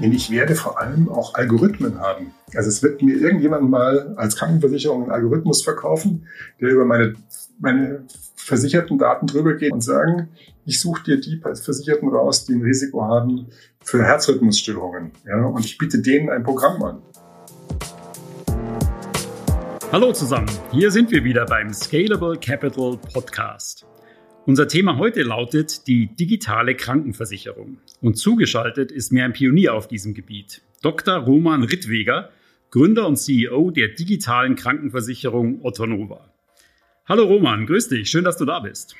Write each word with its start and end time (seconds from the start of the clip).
ich 0.00 0.30
werde 0.30 0.54
vor 0.54 0.78
allem 0.78 1.08
auch 1.08 1.34
Algorithmen 1.34 1.98
haben. 1.98 2.32
Also 2.54 2.68
es 2.68 2.82
wird 2.82 3.02
mir 3.02 3.16
irgendjemand 3.16 3.68
mal 3.68 4.14
als 4.16 4.36
Krankenversicherung 4.36 5.02
einen 5.02 5.10
Algorithmus 5.10 5.64
verkaufen, 5.64 6.26
der 6.60 6.70
über 6.70 6.84
meine, 6.84 7.14
meine 7.58 8.04
versicherten 8.36 8.98
Daten 8.98 9.26
drüber 9.26 9.54
geht 9.54 9.72
und 9.72 9.82
sagen, 9.82 10.28
ich 10.64 10.80
suche 10.80 11.02
dir 11.02 11.20
die 11.20 11.40
Versicherten 11.40 12.08
raus, 12.08 12.44
die 12.44 12.54
ein 12.54 12.62
Risiko 12.62 13.02
haben 13.02 13.48
für 13.82 14.04
Herzrhythmusstörungen. 14.04 15.10
Ja, 15.26 15.44
und 15.44 15.64
ich 15.64 15.76
biete 15.78 16.00
denen 16.00 16.30
ein 16.30 16.44
Programm 16.44 16.82
an. 16.82 17.02
Hallo 19.90 20.12
zusammen, 20.12 20.50
hier 20.70 20.90
sind 20.90 21.10
wir 21.10 21.24
wieder 21.24 21.46
beim 21.46 21.72
Scalable 21.72 22.38
Capital 22.38 22.98
Podcast. 23.12 23.86
Unser 24.48 24.66
Thema 24.66 24.96
heute 24.96 25.24
lautet 25.24 25.86
die 25.88 26.06
digitale 26.06 26.74
Krankenversicherung. 26.74 27.76
Und 28.00 28.14
zugeschaltet 28.14 28.90
ist 28.90 29.12
mir 29.12 29.26
ein 29.26 29.34
Pionier 29.34 29.74
auf 29.74 29.88
diesem 29.88 30.14
Gebiet, 30.14 30.62
Dr. 30.80 31.16
Roman 31.16 31.64
Rittweger, 31.64 32.30
Gründer 32.70 33.06
und 33.06 33.16
CEO 33.16 33.70
der 33.70 33.88
digitalen 33.88 34.56
Krankenversicherung 34.56 35.62
Ottonova. 35.66 36.32
Hallo 37.06 37.24
Roman, 37.24 37.66
grüß 37.66 37.88
dich, 37.90 38.08
schön, 38.08 38.24
dass 38.24 38.38
du 38.38 38.46
da 38.46 38.60
bist. 38.60 38.96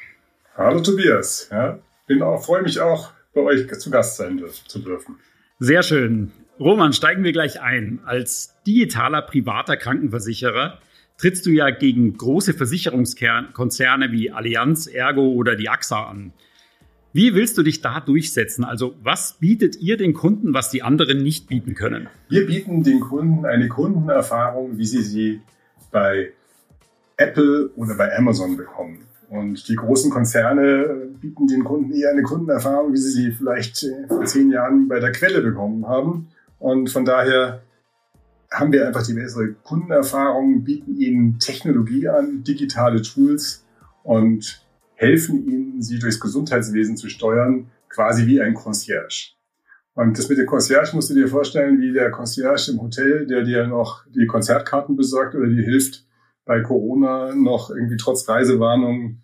Hallo 0.55 0.83
Tobias, 0.83 1.49
ja, 1.51 1.79
bin 2.07 2.21
auch, 2.21 2.45
freue 2.45 2.63
mich 2.63 2.79
auch, 2.79 3.13
bei 3.33 3.41
euch 3.41 3.67
zu 3.79 3.91
Gast 3.91 4.19
sein 4.19 4.45
zu 4.67 4.81
dürfen. 4.81 5.17
Sehr 5.61 5.83
schön. 5.83 6.31
Roman, 6.61 6.93
steigen 6.93 7.25
wir 7.25 7.33
gleich 7.33 7.59
ein. 7.63 8.01
Als 8.05 8.55
digitaler 8.67 9.23
privater 9.23 9.79
Krankenversicherer 9.79 10.79
trittst 11.19 11.45
du 11.47 11.51
ja 11.51 11.71
gegen 11.71 12.17
große 12.17 12.55
Versicherungskonzerne 12.55 14.13
wie 14.13 14.31
Allianz, 14.31 14.87
Ergo 14.87 15.33
oder 15.33 15.57
die 15.57 15.69
AXA 15.69 16.05
an. 16.05 16.33
Wie 17.13 17.35
willst 17.35 17.59
du 17.59 17.63
dich 17.63 17.81
da 17.81 18.01
durchsetzen? 18.01 18.65
Also 18.65 18.95
was 19.03 19.35
bietet 19.41 19.77
ihr 19.77 19.97
den 19.97 20.15
Kunden, 20.15 20.55
was 20.55 20.71
die 20.71 20.83
anderen 20.83 21.23
nicht 21.23 21.49
bieten 21.49 21.75
können? 21.75 22.09
Wir 22.29 22.47
bieten 22.47 22.83
den 22.83 23.01
Kunden 23.01 23.45
eine 23.45 23.69
Kundenerfahrung, 23.69 24.79
wie 24.79 24.87
sie 24.87 25.03
sie 25.03 25.41
bei 25.91 26.33
Apple 27.17 27.71
oder 27.77 27.97
bei 27.97 28.17
Amazon 28.17 28.57
bekommen. 28.57 29.01
Und 29.31 29.69
die 29.69 29.75
großen 29.75 30.11
Konzerne 30.11 31.09
bieten 31.21 31.47
den 31.49 31.65
Kunden 31.65 31.93
eher 31.93 32.11
eine 32.11 32.23
Kundenerfahrung, 32.23 32.93
wie 32.93 32.99
sie 32.99 33.11
sie 33.11 33.33
vielleicht 33.33 33.87
vor 34.07 34.25
zehn 34.25 34.51
Jahren 34.51 34.89
bei 34.89 35.01
der 35.01 35.13
Quelle 35.13 35.43
bekommen 35.43 35.87
haben. 35.87 36.29
Und 36.59 36.91
von 36.91 37.05
daher 37.05 37.63
haben 38.51 38.73
wir 38.73 38.87
einfach 38.87 39.07
die 39.07 39.15
bessere 39.15 39.53
Kundenerfahrung, 39.53 40.65
bieten 40.65 40.97
ihnen 40.97 41.39
Technologie 41.39 42.09
an, 42.09 42.45
digitale 42.45 43.03
Tools 43.03 43.65
und 44.03 44.67
helfen 44.95 45.47
ihnen, 45.47 45.83
sie 45.83 45.99
durchs 45.99 46.21
Gesundheitswesen 46.21 46.97
zu 46.97 47.09
steuern, 47.09 47.71
quasi 47.89 48.27
wie 48.27 48.41
ein 48.41 48.55
Concierge. 48.55 49.35
Und 49.95 50.17
das 50.17 50.29
mit 50.29 50.39
dem 50.39 50.47
Concierge 50.47 50.91
musst 50.95 51.11
du 51.11 51.15
dir 51.15 51.29
vorstellen, 51.29 51.81
wie 51.81 51.93
der 51.93 52.11
Concierge 52.11 52.71
im 52.71 52.81
Hotel, 52.81 53.27
der 53.27 53.43
dir 53.43 53.67
noch 53.67 54.05
die 54.07 54.27
Konzertkarten 54.27 54.97
besorgt 54.97 55.35
oder 55.35 55.49
dir 55.49 55.65
hilft, 55.65 56.05
bei 56.45 56.61
Corona 56.61 57.35
noch 57.35 57.71
irgendwie 57.71 57.97
trotz 57.97 58.29
Reisewarnung 58.29 59.21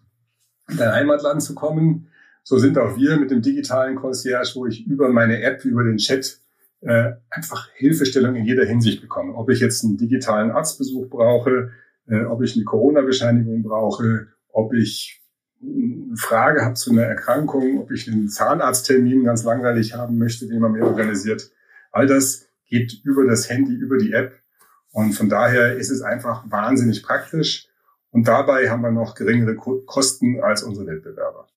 in 0.68 0.76
dein 0.76 0.92
Heimatland 0.92 1.42
zu 1.42 1.54
kommen. 1.54 2.08
So 2.42 2.58
sind 2.58 2.76
auch 2.76 2.96
wir 2.96 3.16
mit 3.16 3.30
dem 3.30 3.40
digitalen 3.40 3.96
Concierge, 3.96 4.52
wo 4.56 4.66
ich 4.66 4.86
über 4.86 5.08
meine 5.08 5.42
App, 5.42 5.64
über 5.64 5.84
den 5.84 5.96
Chat 5.96 6.40
äh, 6.80 7.12
einfach 7.30 7.68
Hilfestellung 7.74 8.34
in 8.36 8.44
jeder 8.44 8.64
Hinsicht 8.64 9.00
bekommen. 9.00 9.34
Ob 9.34 9.50
ich 9.50 9.60
jetzt 9.60 9.84
einen 9.84 9.96
digitalen 9.96 10.50
Arztbesuch 10.50 11.08
brauche, 11.08 11.70
äh, 12.06 12.24
ob 12.24 12.42
ich 12.42 12.56
eine 12.56 12.64
Corona-Bescheinigung 12.64 13.62
brauche, 13.62 14.28
ob 14.48 14.74
ich 14.74 15.22
eine 15.62 16.16
Frage 16.16 16.62
habe 16.62 16.74
zu 16.74 16.92
einer 16.92 17.04
Erkrankung, 17.04 17.78
ob 17.80 17.90
ich 17.90 18.10
einen 18.10 18.28
Zahnarzttermin 18.28 19.24
ganz 19.24 19.44
langweilig 19.44 19.94
haben 19.94 20.18
möchte, 20.18 20.46
den 20.46 20.60
man 20.60 20.72
mir 20.72 20.84
organisiert. 20.84 21.50
All 21.90 22.06
das 22.06 22.46
geht 22.68 23.00
über 23.04 23.26
das 23.26 23.48
Handy, 23.48 23.74
über 23.74 23.96
die 23.98 24.12
App. 24.12 24.34
Und 24.92 25.12
von 25.12 25.28
daher 25.28 25.76
ist 25.76 25.90
es 25.90 26.02
einfach 26.02 26.50
wahnsinnig 26.50 27.02
praktisch. 27.02 27.68
Und 28.10 28.28
dabei 28.28 28.70
haben 28.70 28.82
wir 28.82 28.92
noch 28.92 29.14
geringere 29.14 29.56
Kosten 29.56 30.40
als 30.40 30.62
unsere 30.62 30.86
Wettbewerber. 30.86 31.48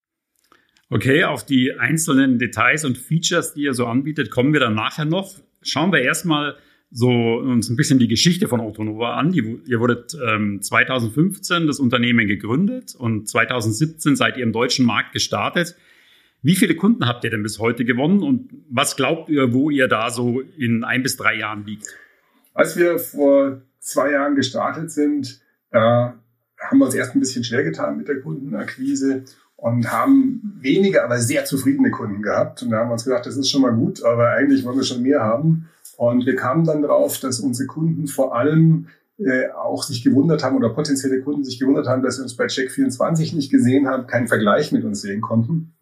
Okay, 0.90 1.26
auf 1.26 1.46
die 1.46 1.74
einzelnen 1.78 2.40
Details 2.40 2.86
und 2.86 2.98
Features, 2.98 3.54
die 3.54 3.64
ihr 3.64 3.74
so 3.74 3.86
anbietet, 3.88 4.32
kommen 4.32 4.54
wir 4.54 4.62
dann 4.62 4.76
nachher 4.76 5.04
noch. 5.04 5.36
Schauen 5.62 5.92
wir 5.92 6.02
erstmal 6.02 6.56
so 6.92 7.10
uns 7.10 7.70
ein 7.70 7.76
bisschen 7.76 8.00
die 8.00 8.08
Geschichte 8.08 8.48
von 8.48 8.62
Autonova 8.62 9.16
an. 9.16 9.34
Die, 9.34 9.60
ihr 9.66 9.80
wurdet 9.82 10.18
ähm, 10.26 10.62
2015 10.62 11.68
das 11.68 11.80
Unternehmen 11.80 12.28
gegründet 12.28 12.96
und 12.96 13.28
2017 13.28 14.16
seid 14.16 14.38
ihr 14.38 14.44
im 14.44 14.54
deutschen 14.54 14.86
Markt 14.86 15.12
gestartet. 15.12 15.76
Wie 16.42 16.56
viele 16.56 16.76
Kunden 16.76 17.06
habt 17.06 17.26
ihr 17.26 17.32
denn 17.32 17.44
bis 17.44 17.60
heute 17.60 17.84
gewonnen 17.84 18.24
und 18.24 18.50
was 18.70 18.96
glaubt 18.96 19.28
ihr, 19.30 19.52
wo 19.52 19.70
ihr 19.70 19.90
da 19.90 20.10
so 20.10 20.40
in 20.40 20.86
ein 20.86 21.04
bis 21.04 21.18
drei 21.18 21.36
Jahren 21.36 21.66
liegt? 21.66 21.88
Als 22.54 22.78
wir 22.78 22.98
vor 23.00 23.62
zwei 23.80 24.12
Jahren 24.12 24.36
gestartet 24.36 24.92
sind, 24.92 25.42
da 25.72 26.18
haben 26.58 26.78
wir 26.78 26.86
uns 26.86 26.96
erst 26.96 27.16
ein 27.16 27.20
bisschen 27.20 27.44
schwer 27.44 27.64
getan 27.64 27.98
mit 27.98 28.08
der 28.08 28.22
Kundenakquise 28.22 29.26
und 29.58 29.92
haben 29.92 30.60
wenige, 30.62 31.04
aber 31.04 31.20
sehr 31.20 31.46
zufriedene 31.46 31.92
Kunden 31.92 32.22
gehabt. 32.22 32.62
Und 32.62 32.70
da 32.70 32.78
haben 32.78 32.90
wir 32.90 32.94
uns 32.94 33.04
gedacht, 33.04 33.26
das 33.26 33.36
ist 33.36 33.50
schon 33.50 33.64
mal 33.64 33.74
gut, 33.74 34.04
aber 34.04 34.30
eigentlich 34.30 34.64
wollen 34.64 34.78
wir 34.78 34.84
schon 34.84 35.02
mehr 35.02 35.22
haben. 35.22 35.68
Und 35.98 36.26
wir 36.28 36.36
kamen 36.36 36.64
dann 36.64 36.84
drauf, 36.84 37.20
dass 37.20 37.40
unsere 37.40 37.68
Kunden 37.68 38.08
vor 38.08 38.36
allem 38.36 38.88
äh, 39.18 39.50
auch 39.50 39.82
sich 39.82 40.04
gewundert 40.04 40.44
haben 40.44 40.56
oder 40.56 40.70
potenzielle 40.70 41.22
Kunden 41.22 41.44
sich 41.44 41.60
gewundert 41.60 41.88
haben, 41.88 42.04
dass 42.04 42.18
sie 42.18 42.22
uns 42.22 42.38
bei 42.38 42.46
Check24 42.46 43.36
nicht 43.36 43.52
gesehen 43.52 43.88
haben, 43.88 44.06
keinen 44.06 44.28
Vergleich 44.28 44.72
mit 44.72 44.84
uns 44.84 45.02
sehen 45.02 45.22
konnten. 45.22 45.74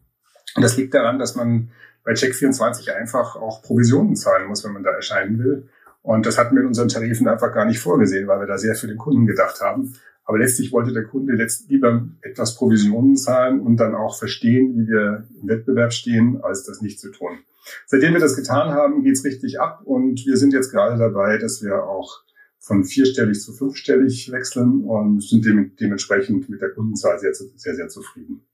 Und 0.54 0.62
das 0.62 0.78
liegt 0.78 0.94
daran, 0.94 1.18
dass 1.18 1.36
man 1.36 1.68
bei 2.02 2.12
Check24 2.12 2.90
einfach 2.92 3.36
auch 3.36 3.60
Provisionen 3.60 4.16
zahlen 4.16 4.48
muss, 4.48 4.64
wenn 4.64 4.72
man 4.72 4.84
da 4.84 4.90
erscheinen 4.90 5.38
will. 5.38 5.68
Und 6.06 6.24
das 6.24 6.38
hatten 6.38 6.54
wir 6.54 6.62
in 6.62 6.68
unseren 6.68 6.86
Tarifen 6.86 7.26
einfach 7.26 7.52
gar 7.52 7.64
nicht 7.64 7.80
vorgesehen, 7.80 8.28
weil 8.28 8.38
wir 8.38 8.46
da 8.46 8.58
sehr 8.58 8.76
für 8.76 8.86
den 8.86 8.96
Kunden 8.96 9.26
gedacht 9.26 9.60
haben. 9.60 9.94
Aber 10.24 10.38
letztlich 10.38 10.70
wollte 10.70 10.92
der 10.92 11.02
Kunde 11.02 11.34
letzt 11.34 11.68
lieber 11.68 12.08
etwas 12.22 12.54
Provisionen 12.54 13.16
zahlen 13.16 13.58
und 13.58 13.78
dann 13.78 13.96
auch 13.96 14.16
verstehen, 14.16 14.76
wie 14.76 14.86
wir 14.86 15.26
im 15.42 15.48
Wettbewerb 15.48 15.92
stehen, 15.92 16.40
als 16.44 16.62
das 16.62 16.80
nicht 16.80 17.00
zu 17.00 17.10
tun. 17.10 17.38
Seitdem 17.86 18.12
wir 18.12 18.20
das 18.20 18.36
getan 18.36 18.70
haben, 18.70 19.02
geht's 19.02 19.24
richtig 19.24 19.58
ab 19.58 19.82
und 19.84 20.24
wir 20.24 20.36
sind 20.36 20.52
jetzt 20.52 20.70
gerade 20.70 20.96
dabei, 20.96 21.38
dass 21.38 21.60
wir 21.60 21.82
auch 21.82 22.22
von 22.60 22.84
vierstellig 22.84 23.40
zu 23.40 23.52
fünfstellig 23.52 24.30
wechseln 24.30 24.84
und 24.84 25.24
sind 25.24 25.44
dementsprechend 25.80 26.48
mit 26.48 26.60
der 26.60 26.70
Kundenzahl 26.70 27.18
sehr, 27.18 27.34
sehr, 27.34 27.74
sehr 27.74 27.88
zufrieden. 27.88 28.46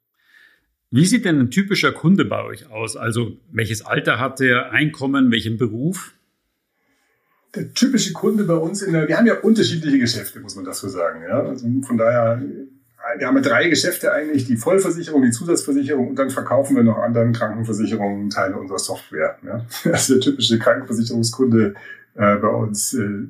Wie 0.91 1.05
sieht 1.05 1.27
denn 1.27 1.39
ein 1.39 1.51
typischer 1.51 1.93
Kunde 1.93 2.25
bei 2.25 2.43
euch 2.45 2.71
aus? 2.71 2.97
Also 2.97 3.37
welches 3.51 3.85
Alter 3.85 4.19
hat 4.19 4.41
er, 4.41 4.73
Einkommen, 4.73 5.31
welchen 5.31 5.59
Beruf? 5.59 6.15
Der 7.55 7.73
typische 7.75 8.13
Kunde 8.13 8.45
bei 8.45 8.55
uns 8.55 8.83
in 8.83 8.93
der, 8.93 9.09
wir 9.09 9.19
haben 9.19 9.27
ja 9.27 9.41
unterschiedliche 9.41 9.99
Geschäfte, 9.99 10.41
muss 10.41 10.57
man 10.57 10.65
dazu 10.65 10.89
sagen. 10.89 11.23
Ja? 11.23 11.41
Also 11.41 11.67
von 11.83 11.99
daher, 11.99 12.41
wir 13.19 13.27
haben 13.27 13.37
ja 13.37 13.43
drei 13.43 13.69
Geschäfte 13.69 14.13
eigentlich, 14.13 14.47
die 14.47 14.57
Vollversicherung, 14.57 15.23
die 15.23 15.31
Zusatzversicherung 15.31 16.09
und 16.09 16.19
dann 16.19 16.31
verkaufen 16.31 16.77
wir 16.77 16.83
noch 16.83 16.99
anderen 16.99 17.33
Krankenversicherungen 17.33 18.31
Teile 18.31 18.57
unserer 18.57 18.79
Software. 18.79 19.39
Ja? 19.45 19.67
Also 19.93 20.15
der 20.15 20.23
typische 20.23 20.59
Krankenversicherungskunde 20.59 21.75
äh, 22.15 22.37
bei 22.37 22.49
uns 22.49 22.95
äh, 22.95 23.27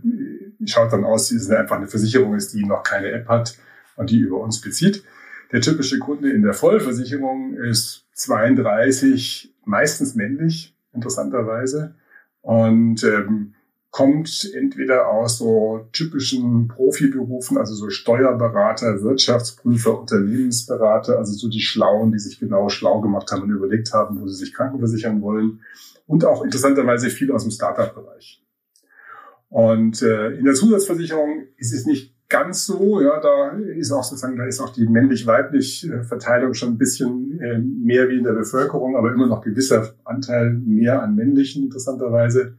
schaut 0.66 0.92
dann 0.92 1.04
aus, 1.04 1.28
dass 1.28 1.42
es 1.42 1.50
einfach 1.50 1.76
eine 1.76 1.88
Versicherung 1.88 2.34
ist, 2.34 2.52
die 2.54 2.64
noch 2.64 2.82
keine 2.84 3.10
App 3.10 3.28
hat 3.28 3.56
und 3.96 4.10
die 4.10 4.18
über 4.18 4.40
uns 4.40 4.60
bezieht. 4.60 5.04
Der 5.50 5.60
typische 5.60 5.98
Kunde 5.98 6.30
in 6.30 6.42
der 6.42 6.54
Vollversicherung 6.54 7.54
ist 7.54 8.06
32, 8.14 9.52
meistens 9.64 10.14
männlich, 10.14 10.74
interessanterweise. 10.92 11.94
Und 12.40 13.04
ähm, 13.04 13.54
kommt 13.92 14.50
entweder 14.54 15.10
aus 15.10 15.36
so 15.36 15.86
typischen 15.92 16.66
Profiberufen, 16.66 17.58
also 17.58 17.74
so 17.74 17.90
Steuerberater, 17.90 19.02
Wirtschaftsprüfer, 19.02 20.00
Unternehmensberater, 20.00 21.18
also 21.18 21.34
so 21.34 21.50
die 21.50 21.60
Schlauen, 21.60 22.10
die 22.10 22.18
sich 22.18 22.40
genau 22.40 22.70
schlau 22.70 23.02
gemacht 23.02 23.30
haben 23.30 23.42
und 23.42 23.50
überlegt 23.50 23.92
haben, 23.92 24.18
wo 24.18 24.26
sie 24.26 24.36
sich 24.36 24.54
krankenversichern 24.54 25.20
wollen. 25.20 25.60
Und 26.06 26.24
auch 26.24 26.42
interessanterweise 26.42 27.10
viel 27.10 27.30
aus 27.32 27.42
dem 27.42 27.50
Startup-Bereich. 27.50 28.42
Und 29.50 30.00
äh, 30.00 30.30
in 30.30 30.46
der 30.46 30.54
Zusatzversicherung 30.54 31.48
ist 31.58 31.74
es 31.74 31.84
nicht 31.84 32.14
ganz 32.30 32.64
so, 32.64 32.98
ja, 33.02 33.20
da 33.20 33.50
ist 33.50 33.92
auch 33.92 34.04
sozusagen, 34.04 34.38
da 34.38 34.46
ist 34.46 34.60
auch 34.60 34.72
die 34.72 34.86
männlich-weiblich 34.86 35.90
Verteilung 36.08 36.54
schon 36.54 36.70
ein 36.70 36.78
bisschen 36.78 37.38
äh, 37.42 37.58
mehr 37.58 38.08
wie 38.08 38.16
in 38.16 38.24
der 38.24 38.32
Bevölkerung, 38.32 38.96
aber 38.96 39.12
immer 39.12 39.26
noch 39.26 39.42
gewisser 39.42 39.92
Anteil 40.04 40.54
mehr 40.54 41.02
an 41.02 41.14
männlichen, 41.14 41.64
interessanterweise 41.64 42.56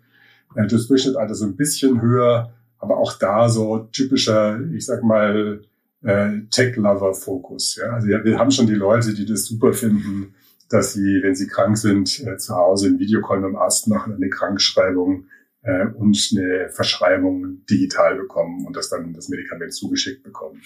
das 0.56 0.88
Durchschnittsalter 0.88 1.36
so 1.36 1.46
ein 1.46 1.56
bisschen 1.56 2.02
höher, 2.02 2.54
aber 2.80 2.98
auch 2.98 3.18
da 3.18 3.50
so 3.50 3.88
typischer, 3.92 4.60
ich 4.74 4.86
sag 4.86 5.04
mal, 5.04 5.62
äh, 6.04 6.42
Tech-Lover-Fokus. 6.52 7.78
Ja? 7.78 7.94
Also 7.94 8.08
wir 8.08 8.38
haben 8.38 8.52
schon 8.52 8.68
die 8.68 8.74
Leute, 8.74 9.14
die 9.14 9.26
das 9.26 9.46
super 9.46 9.74
finden, 9.74 10.36
dass 10.70 10.94
sie, 10.94 11.22
wenn 11.22 11.36
sie 11.36 11.48
krank 11.48 11.78
sind, 11.78 12.26
äh, 12.26 12.38
zu 12.38 12.56
Hause 12.56 12.88
einen 12.88 13.00
Videocall 13.00 13.40
mit 13.40 13.50
dem 13.50 13.56
Arzt 13.56 13.88
machen, 13.88 14.16
eine 14.16 14.30
Krankschreibung 14.30 15.28
äh, 15.62 15.86
und 15.88 16.18
eine 16.36 16.70
Verschreibung 16.70 17.66
digital 17.70 18.16
bekommen 18.16 18.66
und 18.66 18.76
das 18.76 18.90
dann 18.90 19.14
das 19.14 19.30
Medikament 19.30 19.74
zugeschickt 19.74 20.24
bekommen. 20.24 20.62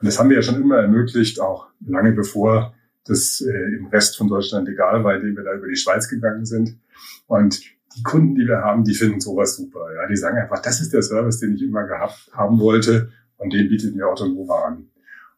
Und 0.00 0.06
das 0.06 0.18
haben 0.18 0.30
wir 0.30 0.36
ja 0.36 0.42
schon 0.42 0.60
immer 0.60 0.78
ermöglicht, 0.78 1.40
auch 1.40 1.68
lange 1.86 2.12
bevor 2.12 2.74
das 3.04 3.40
äh, 3.40 3.76
im 3.76 3.86
Rest 3.86 4.16
von 4.16 4.28
Deutschland 4.28 4.68
egal 4.68 5.04
war, 5.04 5.14
indem 5.14 5.36
wir 5.36 5.44
da 5.44 5.54
über 5.54 5.68
die 5.68 5.76
Schweiz 5.76 6.08
gegangen 6.08 6.46
sind. 6.46 6.78
Und 7.26 7.60
die 7.96 8.02
Kunden, 8.02 8.34
die 8.34 8.46
wir 8.46 8.58
haben, 8.58 8.84
die 8.84 8.94
finden 8.94 9.20
sowas 9.20 9.56
super. 9.56 9.92
Ja, 9.94 10.06
die 10.06 10.16
sagen 10.16 10.38
einfach, 10.38 10.62
das 10.62 10.80
ist 10.80 10.92
der 10.92 11.02
Service, 11.02 11.40
den 11.40 11.54
ich 11.54 11.62
immer 11.62 11.84
gehabt 11.84 12.30
haben 12.32 12.60
wollte 12.60 13.10
und 13.36 13.52
den 13.52 13.68
bietet 13.68 13.94
mir 13.96 14.06
Autonova 14.06 14.66
an. 14.66 14.86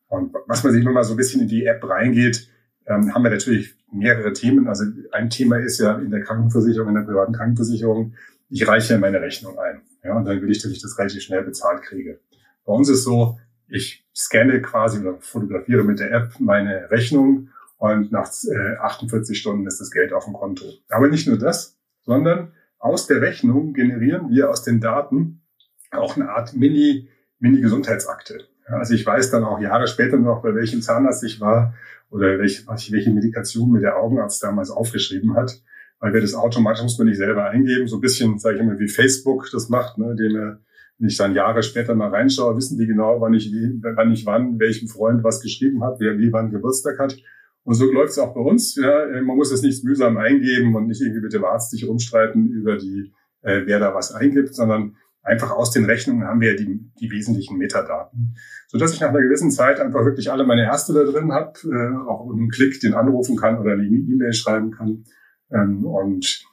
Und 0.08 0.34
was 0.46 0.62
man 0.62 0.72
sich 0.72 0.82
immer 0.82 0.92
mal 0.92 1.04
so 1.04 1.14
ein 1.14 1.16
bisschen 1.16 1.40
in 1.40 1.48
die 1.48 1.64
App 1.64 1.82
reingeht, 1.88 2.50
ähm, 2.86 3.14
haben 3.14 3.22
wir 3.22 3.30
natürlich 3.30 3.74
mehrere 3.90 4.32
Themen. 4.32 4.68
Also 4.68 4.84
ein 5.12 5.30
Thema 5.30 5.56
ist 5.56 5.78
ja 5.78 5.98
in 5.98 6.10
der 6.10 6.22
Krankenversicherung, 6.22 6.88
in 6.88 6.94
der 6.96 7.02
privaten 7.02 7.32
Krankenversicherung, 7.32 8.14
ich 8.50 8.68
reiche 8.68 8.98
meine 8.98 9.20
Rechnung 9.20 9.58
ein. 9.58 9.80
Ja, 10.04 10.14
und 10.14 10.26
dann 10.26 10.42
will 10.42 10.50
ich, 10.50 10.60
dass 10.60 10.70
ich 10.70 10.82
das 10.82 10.98
relativ 10.98 11.22
schnell 11.22 11.42
bezahlt 11.42 11.82
kriege. 11.82 12.20
Bei 12.66 12.72
uns 12.72 12.88
ist 12.90 13.04
so, 13.04 13.38
ich 13.68 14.04
scanne 14.14 14.60
quasi 14.60 15.00
oder 15.00 15.16
fotografiere 15.20 15.84
mit 15.84 16.00
der 16.00 16.12
App 16.12 16.34
meine 16.38 16.90
Rechnung 16.90 17.48
und 17.78 18.12
nach 18.12 18.30
äh, 18.48 18.76
48 18.76 19.38
Stunden 19.38 19.66
ist 19.66 19.80
das 19.80 19.90
Geld 19.90 20.12
auf 20.12 20.24
dem 20.24 20.34
Konto. 20.34 20.66
Aber 20.90 21.08
nicht 21.08 21.26
nur 21.26 21.38
das, 21.38 21.78
sondern 22.02 22.52
aus 22.78 23.06
der 23.06 23.20
Rechnung 23.20 23.74
generieren 23.74 24.30
wir 24.30 24.50
aus 24.50 24.62
den 24.62 24.80
Daten 24.80 25.42
auch 25.90 26.16
eine 26.16 26.30
Art 26.30 26.54
Mini, 26.54 27.08
Mini-Gesundheitsakte. 27.38 28.44
Also 28.66 28.94
ich 28.94 29.04
weiß 29.04 29.30
dann 29.30 29.44
auch 29.44 29.60
Jahre 29.60 29.86
später 29.86 30.16
noch, 30.16 30.42
bei 30.42 30.54
welchem 30.54 30.82
Zahnarzt 30.82 31.24
ich 31.24 31.40
war 31.40 31.74
oder 32.10 32.38
welche, 32.38 32.66
welche 32.66 33.10
Medikation 33.10 33.70
mir 33.70 33.80
der 33.80 33.96
Augenarzt 33.96 34.42
damals 34.42 34.70
aufgeschrieben 34.70 35.36
hat, 35.36 35.60
weil 36.00 36.12
wir 36.12 36.20
das 36.20 36.34
automatisch 36.34 36.82
muss 36.82 36.98
man 36.98 37.08
nicht 37.08 37.18
selber 37.18 37.46
eingeben, 37.46 37.86
so 37.86 37.96
ein 37.96 38.00
bisschen, 38.00 38.38
sage 38.38 38.56
ich 38.56 38.62
immer, 38.62 38.78
wie 38.78 38.88
Facebook 38.88 39.48
das 39.52 39.68
macht, 39.68 39.98
ne, 39.98 40.12
indem 40.12 40.36
er 40.36 40.58
wenn 41.02 41.08
ich 41.08 41.16
dann 41.16 41.34
Jahre 41.34 41.64
später 41.64 41.96
mal 41.96 42.10
reinschaue, 42.10 42.56
wissen 42.56 42.78
die 42.78 42.86
genau, 42.86 43.20
wann 43.20 43.34
ich, 43.34 43.52
wann 43.82 44.12
ich 44.12 44.24
wann, 44.24 44.60
welchem 44.60 44.86
Freund 44.86 45.24
was 45.24 45.40
geschrieben 45.40 45.82
habe, 45.82 45.96
wer 45.98 46.16
wie 46.16 46.32
wann 46.32 46.52
Geburtstag 46.52 47.00
hat. 47.00 47.16
Und 47.64 47.74
so 47.74 47.90
läuft 47.90 48.10
es 48.10 48.18
auch 48.18 48.34
bei 48.34 48.40
uns. 48.40 48.76
Ja. 48.76 49.06
Man 49.22 49.36
muss 49.36 49.52
es 49.52 49.62
nicht 49.62 49.84
mühsam 49.84 50.16
eingeben 50.16 50.74
und 50.74 50.86
nicht 50.86 51.00
irgendwie 51.00 51.20
mit 51.20 51.32
dem 51.32 51.44
Arzt 51.44 51.70
sich 51.70 51.86
rumstreiten 51.86 52.50
über 52.50 52.76
die, 52.76 53.12
äh, 53.42 53.62
wer 53.66 53.78
da 53.78 53.94
was 53.94 54.12
eingibt, 54.12 54.54
sondern 54.54 54.96
einfach 55.22 55.52
aus 55.52 55.70
den 55.70 55.84
Rechnungen 55.84 56.26
haben 56.26 56.40
wir 56.40 56.56
die, 56.56 56.90
die 57.00 57.10
wesentlichen 57.10 57.56
Metadaten. 57.56 58.36
So 58.66 58.78
dass 58.78 58.92
ich 58.92 59.00
nach 59.00 59.10
einer 59.10 59.22
gewissen 59.22 59.50
Zeit 59.50 59.78
einfach 59.80 60.04
wirklich 60.04 60.32
alle 60.32 60.44
meine 60.44 60.64
Ärzte 60.64 60.92
da 60.92 61.04
drin 61.04 61.32
habe, 61.32 61.52
äh, 61.64 62.08
auch 62.08 62.26
mit 62.26 62.36
einem 62.36 62.48
Klick 62.48 62.80
den 62.80 62.94
anrufen 62.94 63.36
kann 63.36 63.58
oder 63.58 63.72
eine 63.72 63.84
E-Mail 63.84 64.32
schreiben 64.32 64.72
kann. 64.72 65.04
Ähm, 65.52 65.84
und 65.84 66.44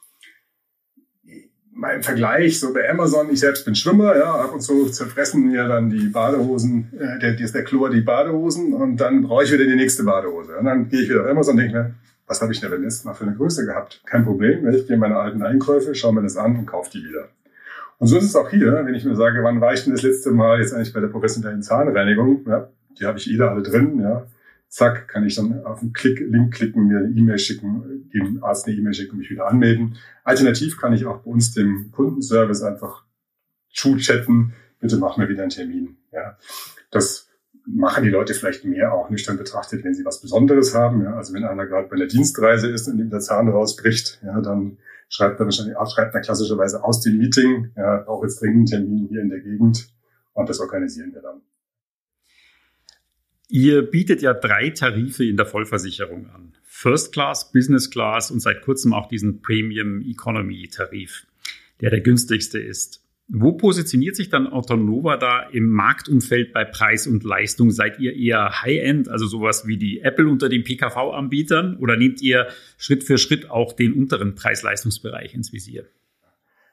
mein 1.80 2.02
Vergleich, 2.02 2.60
so 2.60 2.74
bei 2.74 2.88
Amazon, 2.90 3.30
ich 3.32 3.40
selbst 3.40 3.64
bin 3.64 3.74
Schwimmer, 3.74 4.14
ja, 4.14 4.34
ab 4.34 4.52
und 4.52 4.60
zu 4.60 4.90
zerfressen 4.90 5.50
mir 5.50 5.66
dann 5.66 5.88
die 5.88 6.08
Badehosen, 6.08 6.92
äh, 6.92 7.18
der, 7.18 7.32
der 7.32 7.64
Chlor 7.64 7.88
die 7.88 8.02
Badehosen 8.02 8.74
und 8.74 8.98
dann 8.98 9.22
brauche 9.22 9.44
ich 9.44 9.52
wieder 9.52 9.64
die 9.64 9.76
nächste 9.76 10.04
Badehose. 10.04 10.58
Und 10.58 10.66
dann 10.66 10.90
gehe 10.90 11.00
ich 11.00 11.08
wieder 11.08 11.22
auf 11.22 11.26
Amazon 11.26 11.54
und 11.54 11.60
denke 11.60 11.74
mir, 11.74 11.94
was 12.26 12.42
habe 12.42 12.52
ich 12.52 12.60
denn 12.60 12.70
beim 12.70 12.82
letzten 12.82 13.08
Mal 13.08 13.14
für 13.14 13.24
eine 13.24 13.34
Größe 13.34 13.64
gehabt? 13.64 14.02
Kein 14.04 14.24
Problem, 14.24 14.68
ich 14.68 14.86
gehe 14.86 14.98
meine 14.98 15.16
alten 15.16 15.42
Einkäufe, 15.42 15.94
schaue 15.94 16.12
mir 16.12 16.22
das 16.22 16.36
an 16.36 16.54
und 16.56 16.66
kaufe 16.66 16.90
die 16.90 17.02
wieder. 17.02 17.28
Und 17.96 18.08
so 18.08 18.18
ist 18.18 18.24
es 18.24 18.36
auch 18.36 18.50
hier, 18.50 18.82
wenn 18.84 18.94
ich 18.94 19.04
mir 19.06 19.16
sage, 19.16 19.42
wann 19.42 19.62
war 19.62 19.72
ich 19.72 19.84
denn 19.84 19.94
das 19.94 20.02
letzte 20.02 20.32
Mal 20.32 20.60
jetzt 20.60 20.74
eigentlich 20.74 20.92
bei 20.92 21.00
der 21.00 21.08
professionellen 21.08 21.62
Zahnreinigung? 21.62 22.44
Ja, 22.46 22.68
die 22.98 23.06
habe 23.06 23.18
ich 23.18 23.24
jeder 23.24 23.50
alle 23.50 23.62
drin, 23.62 24.00
ja 24.00 24.26
zack, 24.70 25.08
kann 25.08 25.26
ich 25.26 25.34
dann 25.34 25.64
auf 25.64 25.80
den 25.80 25.92
Klick, 25.92 26.20
Link 26.20 26.54
klicken, 26.54 26.86
mir 26.86 26.98
eine 26.98 27.08
E-Mail 27.08 27.38
schicken, 27.38 28.08
dem 28.14 28.42
Arzt 28.42 28.66
eine 28.66 28.76
E-Mail 28.76 28.94
schicken 28.94 29.18
mich 29.18 29.28
wieder 29.28 29.48
anmelden. 29.48 29.96
Alternativ 30.24 30.78
kann 30.80 30.92
ich 30.92 31.04
auch 31.04 31.22
bei 31.22 31.30
uns 31.30 31.52
dem 31.52 31.90
Kundenservice 31.90 32.62
einfach 32.62 33.04
chatten, 33.72 34.54
bitte 34.78 34.96
mach 34.96 35.16
mir 35.16 35.28
wieder 35.28 35.42
einen 35.42 35.50
Termin. 35.50 35.96
Ja, 36.12 36.38
das 36.90 37.28
machen 37.66 38.04
die 38.04 38.10
Leute 38.10 38.32
vielleicht 38.34 38.64
mehr 38.64 38.94
auch 38.94 39.10
nüchtern 39.10 39.36
betrachtet, 39.36 39.84
wenn 39.84 39.94
sie 39.94 40.04
was 40.04 40.20
Besonderes 40.20 40.74
haben. 40.74 41.02
Ja, 41.02 41.16
also 41.16 41.34
wenn 41.34 41.44
einer 41.44 41.66
gerade 41.66 41.88
bei 41.88 41.96
einer 41.96 42.06
Dienstreise 42.06 42.68
ist 42.68 42.88
und 42.88 42.98
ihm 42.98 43.10
der 43.10 43.20
Zahn 43.20 43.48
rausbricht, 43.48 44.20
ja, 44.24 44.40
dann 44.40 44.78
schreibt 45.08 45.40
er 45.40 45.46
wahrscheinlich, 45.46 45.76
schreibt 45.92 46.14
er 46.14 46.20
klassischerweise 46.20 46.84
aus 46.84 47.00
dem 47.00 47.18
Meeting, 47.18 47.72
ja, 47.76 48.06
auch 48.06 48.22
jetzt 48.22 48.40
dringend 48.40 48.72
einen 48.72 48.86
Termin 48.86 49.08
hier 49.08 49.20
in 49.20 49.30
der 49.30 49.40
Gegend 49.40 49.88
und 50.32 50.48
das 50.48 50.60
organisieren 50.60 51.12
wir 51.12 51.22
dann. 51.22 51.42
Ihr 53.50 53.82
bietet 53.82 54.22
ja 54.22 54.32
drei 54.32 54.70
Tarife 54.70 55.24
in 55.24 55.36
der 55.36 55.46
Vollversicherung 55.46 56.30
an. 56.30 56.52
First 56.64 57.12
Class, 57.12 57.50
Business 57.52 57.90
Class 57.90 58.30
und 58.30 58.40
seit 58.40 58.62
kurzem 58.62 58.94
auch 58.94 59.08
diesen 59.08 59.42
Premium 59.42 60.02
Economy 60.02 60.68
Tarif, 60.68 61.26
der 61.80 61.90
der 61.90 62.00
günstigste 62.00 62.60
ist. 62.60 63.04
Wo 63.26 63.52
positioniert 63.52 64.16
sich 64.16 64.28
dann 64.28 64.46
Autonova 64.46 65.16
da 65.16 65.42
im 65.42 65.70
Marktumfeld 65.70 66.52
bei 66.52 66.64
Preis 66.64 67.06
und 67.06 67.22
Leistung? 67.22 67.70
Seid 67.70 68.00
ihr 68.00 68.14
eher 68.14 68.62
High-End, 68.62 69.08
also 69.08 69.26
sowas 69.26 69.66
wie 69.66 69.76
die 69.76 70.00
Apple 70.00 70.28
unter 70.28 70.48
den 70.48 70.64
PKV-Anbietern, 70.64 71.76
oder 71.76 71.96
nehmt 71.96 72.22
ihr 72.22 72.48
Schritt 72.76 73.04
für 73.04 73.18
Schritt 73.18 73.50
auch 73.50 73.72
den 73.72 73.92
unteren 73.92 74.34
Preis-Leistungsbereich 74.34 75.34
ins 75.34 75.52
Visier? 75.52 75.86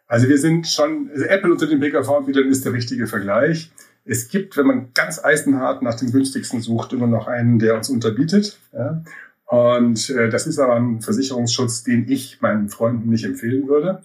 Also 0.08 0.30
wir 0.30 0.38
sind 0.38 0.68
schon, 0.68 1.10
also 1.12 1.26
Apple 1.26 1.52
unter 1.52 1.68
den 1.68 1.80
PKV-Anbietern 1.80 2.48
ist 2.48 2.66
der 2.66 2.74
richtige 2.74 3.08
Vergleich. 3.08 3.72
Es 4.08 4.30
gibt, 4.30 4.56
wenn 4.58 4.68
man 4.68 4.94
ganz 4.94 5.24
eisenhart 5.24 5.82
nach 5.82 5.96
dem 5.96 6.12
günstigsten 6.12 6.62
sucht, 6.62 6.94
immer 6.94 7.08
noch 7.08 7.28
einen, 7.28 7.60
der 7.60 7.76
uns 7.76 7.90
unterbietet. 7.90 8.60
Ja. 8.74 9.04
Und 9.48 10.10
äh, 10.10 10.30
das 10.30 10.48
ist 10.48 10.60
aber 10.60 10.76
ein 10.76 11.02
Versicherungsschutz, 11.02 11.84
den 11.84 12.10
ich 12.10 12.42
meinen 12.42 12.70
Freunden 12.70 13.10
nicht 13.10 13.26
empfehlen 13.26 13.68
würde. 13.68 14.02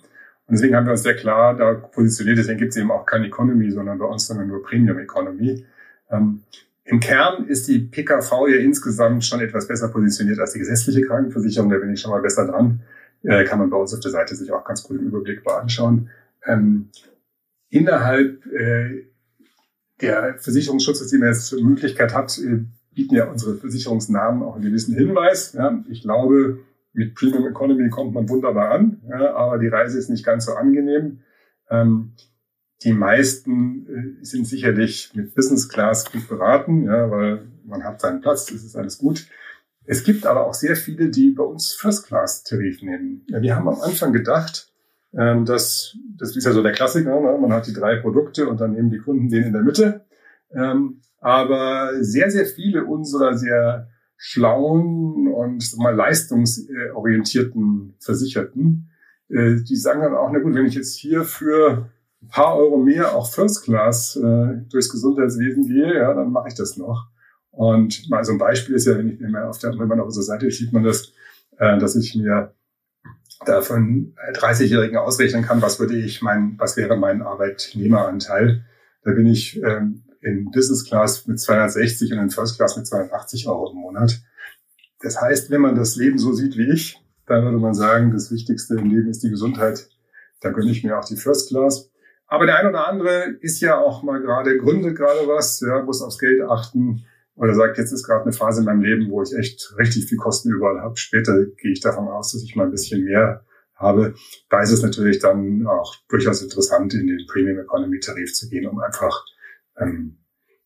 Und 0.47 0.57
deswegen 0.57 0.77
haben 0.77 0.87
wir 0.87 0.93
uns 0.93 1.03
sehr 1.03 1.17
klar 1.17 1.57
da 1.57 1.75
positioniert. 1.75 2.39
Deswegen 2.39 2.59
gibt 2.59 2.73
es 2.73 2.77
eben 2.77 2.91
auch 2.91 3.07
keine 3.07 3.27
Economy, 3.27 3.71
sondern 3.71 3.99
bei 3.99 4.05
uns 4.05 4.27
sondern 4.27 4.49
nur 4.49 4.63
Premium 4.63 4.99
Economy. 4.99 5.65
Ähm, 6.11 6.43
Im 6.85 7.01
Kern 7.01 7.47
ist 7.47 7.69
die 7.69 7.79
PKV 7.79 8.49
ja 8.49 8.59
insgesamt 8.59 9.25
schon 9.25 9.41
etwas 9.41 9.69
besser 9.69 9.89
positioniert 9.89 10.39
als 10.39 10.53
die 10.53 10.59
gesetzliche 10.59 11.03
Krankenversicherung. 11.03 11.71
Da 11.71 11.79
bin 11.79 11.93
ich 11.93 12.01
schon 12.01 12.11
mal 12.11 12.23
besser 12.23 12.47
dran. 12.47 12.81
Äh, 13.23 13.45
kann 13.45 13.61
man 13.61 13.71
bei 13.71 13.77
uns 13.77 13.95
auf 13.95 14.01
der 14.01 14.11
Seite 14.11 14.35
sich 14.35 14.53
auch 14.53 14.65
ganz 14.65 14.83
gut 14.83 14.99
im 14.99 15.07
Überblick 15.07 15.43
anschauen. 15.49 16.11
Ähm, 16.45 16.89
innerhalb 17.69 18.45
äh, 18.47 19.07
der 20.03 20.37
Versicherungsschutz, 20.39 21.09
den 21.09 21.21
man 21.21 21.29
jetzt 21.29 21.53
Möglichkeit 21.53 22.15
hat, 22.15 22.37
äh, 22.39 22.65
bieten 22.95 23.15
ja 23.15 23.31
unsere 23.31 23.57
Versicherungsnamen 23.57 24.43
auch 24.43 24.57
einen 24.57 24.65
gewissen 24.65 24.95
Hinweis. 24.95 25.55
Ja, 25.55 25.83
ich 25.89 26.03
glaube, 26.03 26.59
mit 26.93 27.15
Premium 27.15 27.47
Economy 27.47 27.89
kommt 27.89 28.13
man 28.13 28.29
wunderbar 28.29 28.71
an, 28.73 29.01
ja, 29.09 29.35
aber 29.35 29.59
die 29.59 29.69
Reise 29.69 29.99
ist 29.99 30.11
nicht 30.11 30.25
ganz 30.25 30.45
so 30.45 30.53
angenehm. 30.53 31.21
Ähm, 31.71 32.13
die 32.83 32.93
meisten 32.93 33.87
äh, 34.21 34.25
sind 34.25 34.47
sicherlich 34.47 35.13
mit 35.15 35.35
Business 35.35 35.69
Class 35.69 36.11
gut 36.11 36.29
beraten, 36.29 36.85
ja, 36.85 37.11
weil 37.11 37.47
man 37.65 37.85
hat 37.85 38.01
seinen 38.01 38.21
Platz, 38.21 38.47
das 38.47 38.65
ist 38.65 38.77
alles 38.77 38.99
gut. 38.99 39.27
Es 39.85 40.05
gibt 40.05 40.27
aber 40.27 40.47
auch 40.47 40.55
sehr 40.55 40.77
viele, 40.77 41.09
die 41.09 41.31
bei 41.31 41.44
uns 41.44 41.73
First 41.73 42.06
Class 42.06 42.44
Tarif 42.44 42.82
nehmen. 42.82 43.25
Ja, 43.29 43.41
wir 43.41 43.56
haben 43.56 43.69
am 43.69 43.81
Anfang 43.81 44.13
gedacht, 44.13 44.71
ähm, 45.17 45.45
das, 45.45 45.97
das 46.17 46.37
ist 46.37 46.45
ja 46.45 46.53
so 46.53 46.63
der 46.63 46.73
Klassiker. 46.73 47.21
Ne? 47.21 47.39
Man 47.39 47.53
hat 47.53 47.67
die 47.67 47.73
drei 47.73 47.97
Produkte 47.97 48.49
und 48.49 48.61
dann 48.61 48.73
nehmen 48.73 48.91
die 48.91 48.99
Kunden 48.99 49.29
den 49.29 49.45
in 49.45 49.53
der 49.53 49.63
Mitte. 49.63 50.05
Ähm, 50.55 51.01
aber 51.21 51.93
sehr, 52.01 52.31
sehr 52.31 52.47
viele 52.47 52.85
unserer 52.85 53.37
sehr 53.37 53.89
schlauen 54.17 55.29
und 55.29 55.77
mal 55.79 55.95
leistungsorientierten 55.95 57.95
Versicherten, 57.99 58.91
äh, 59.29 59.57
die 59.57 59.77
sagen 59.77 60.03
dann 60.03 60.15
auch, 60.15 60.31
na 60.33 60.39
gut, 60.39 60.55
wenn 60.55 60.67
ich 60.67 60.75
jetzt 60.75 60.97
hier 60.97 61.25
für 61.25 61.91
ein 62.23 62.29
paar 62.29 62.57
Euro 62.57 62.77
mehr 62.77 63.17
auch 63.17 63.31
First 63.31 63.65
Class 63.65 64.17
äh, 64.17 64.63
durchs 64.71 64.91
Gesundheitswesen 64.91 65.67
gehe, 65.67 65.97
ja, 65.97 66.15
dann 66.15 66.31
mache 66.31 66.49
ich 66.49 66.55
das 66.55 66.77
noch. 66.77 67.09
Und 67.51 68.09
mal 68.11 68.25
so 68.25 68.33
ein 68.33 68.39
Beispiel 68.39 68.77
ist 68.77 68.87
ja, 68.87 68.97
wenn, 68.97 69.11
ich, 69.11 69.21
man 69.21 69.45
auf 69.45 69.59
der, 69.59 69.77
wenn 69.79 69.89
man 69.89 70.01
auf 70.01 70.07
unserer 70.07 70.25
Seite 70.25 70.51
sieht 70.51 70.73
man 70.73 70.85
das, 70.85 71.13
äh, 71.59 71.79
dass 71.79 71.97
ich 71.97 72.15
mir 72.15 72.55
da 73.44 73.63
von 73.63 74.15
30-Jährigen 74.34 74.96
ausrechnen 74.96 75.44
kann, 75.44 75.63
was 75.63 75.81
würde 75.81 75.96
ich 75.96 76.22
mein, 76.22 76.55
was 76.58 76.77
wäre 76.77 76.96
mein 76.96 77.22
Arbeitnehmeranteil. 77.22 78.65
Da 79.05 79.13
bin 79.13 79.27
ich 79.27 79.63
ähm, 79.63 80.05
in 80.20 80.51
Business 80.51 80.84
Class 80.84 81.27
mit 81.27 81.41
260 81.41 82.13
und 82.13 82.19
in 82.19 82.31
First 82.31 82.56
Class 82.56 82.77
mit 82.77 82.87
280 82.87 83.49
Euro 83.49 83.70
im 83.72 83.79
Monat. 83.79 84.20
Das 85.01 85.20
heißt, 85.20 85.51
wenn 85.51 85.61
man 85.61 85.75
das 85.75 85.96
Leben 85.96 86.19
so 86.19 86.32
sieht 86.32 86.56
wie 86.56 86.70
ich, 86.70 87.01
dann 87.27 87.44
würde 87.44 87.58
man 87.58 87.75
sagen, 87.75 88.13
das 88.13 88.31
Wichtigste 88.31 88.75
im 88.75 88.91
Leben 88.91 89.08
ist 89.08 89.22
die 89.22 89.31
Gesundheit. 89.31 89.89
Da 90.41 90.51
gönne 90.51 90.70
ich 90.70 90.84
mir 90.84 90.99
auch 90.99 91.05
die 91.05 91.17
First 91.17 91.49
Class. 91.49 91.91
Aber 92.27 92.46
der 92.46 92.56
ein 92.56 92.67
oder 92.67 92.89
andere 92.89 93.37
ist 93.41 93.61
ja 93.61 93.79
auch 93.79 94.03
mal 94.03 94.20
gerade, 94.20 94.56
gründet 94.58 94.96
gerade 94.96 95.27
was, 95.27 95.61
ja, 95.61 95.82
muss 95.82 96.03
aufs 96.03 96.19
Geld 96.19 96.43
achten 96.43 97.05
oder 97.34 97.55
sagt, 97.55 97.79
jetzt 97.79 97.93
ist 97.93 98.05
gerade 98.05 98.24
eine 98.24 98.32
Phase 98.32 98.60
in 98.60 98.67
meinem 98.67 98.82
Leben, 98.82 99.10
wo 99.10 99.22
ich 99.22 99.32
echt 99.34 99.74
richtig 99.79 100.06
viel 100.06 100.19
Kosten 100.19 100.51
überall 100.51 100.81
habe. 100.81 100.96
Später 100.96 101.44
gehe 101.44 101.72
ich 101.72 101.81
davon 101.81 102.08
aus, 102.08 102.32
dass 102.32 102.43
ich 102.43 102.56
mal 102.56 102.65
ein 102.65 102.70
bisschen 102.70 103.05
mehr 103.05 103.44
habe. 103.74 104.15
Da 104.48 104.62
ist 104.62 104.72
es 104.72 104.82
natürlich 104.82 105.19
dann 105.19 105.67
auch 105.67 105.96
durchaus 106.08 106.43
interessant, 106.43 106.94
in 106.94 107.06
den 107.06 107.27
Premium 107.27 107.58
Economy 107.58 108.01
Tarif 108.01 108.32
zu 108.34 108.48
gehen, 108.48 108.67
um 108.67 108.81
einfach, 108.81 109.24
ähm, 109.79 110.19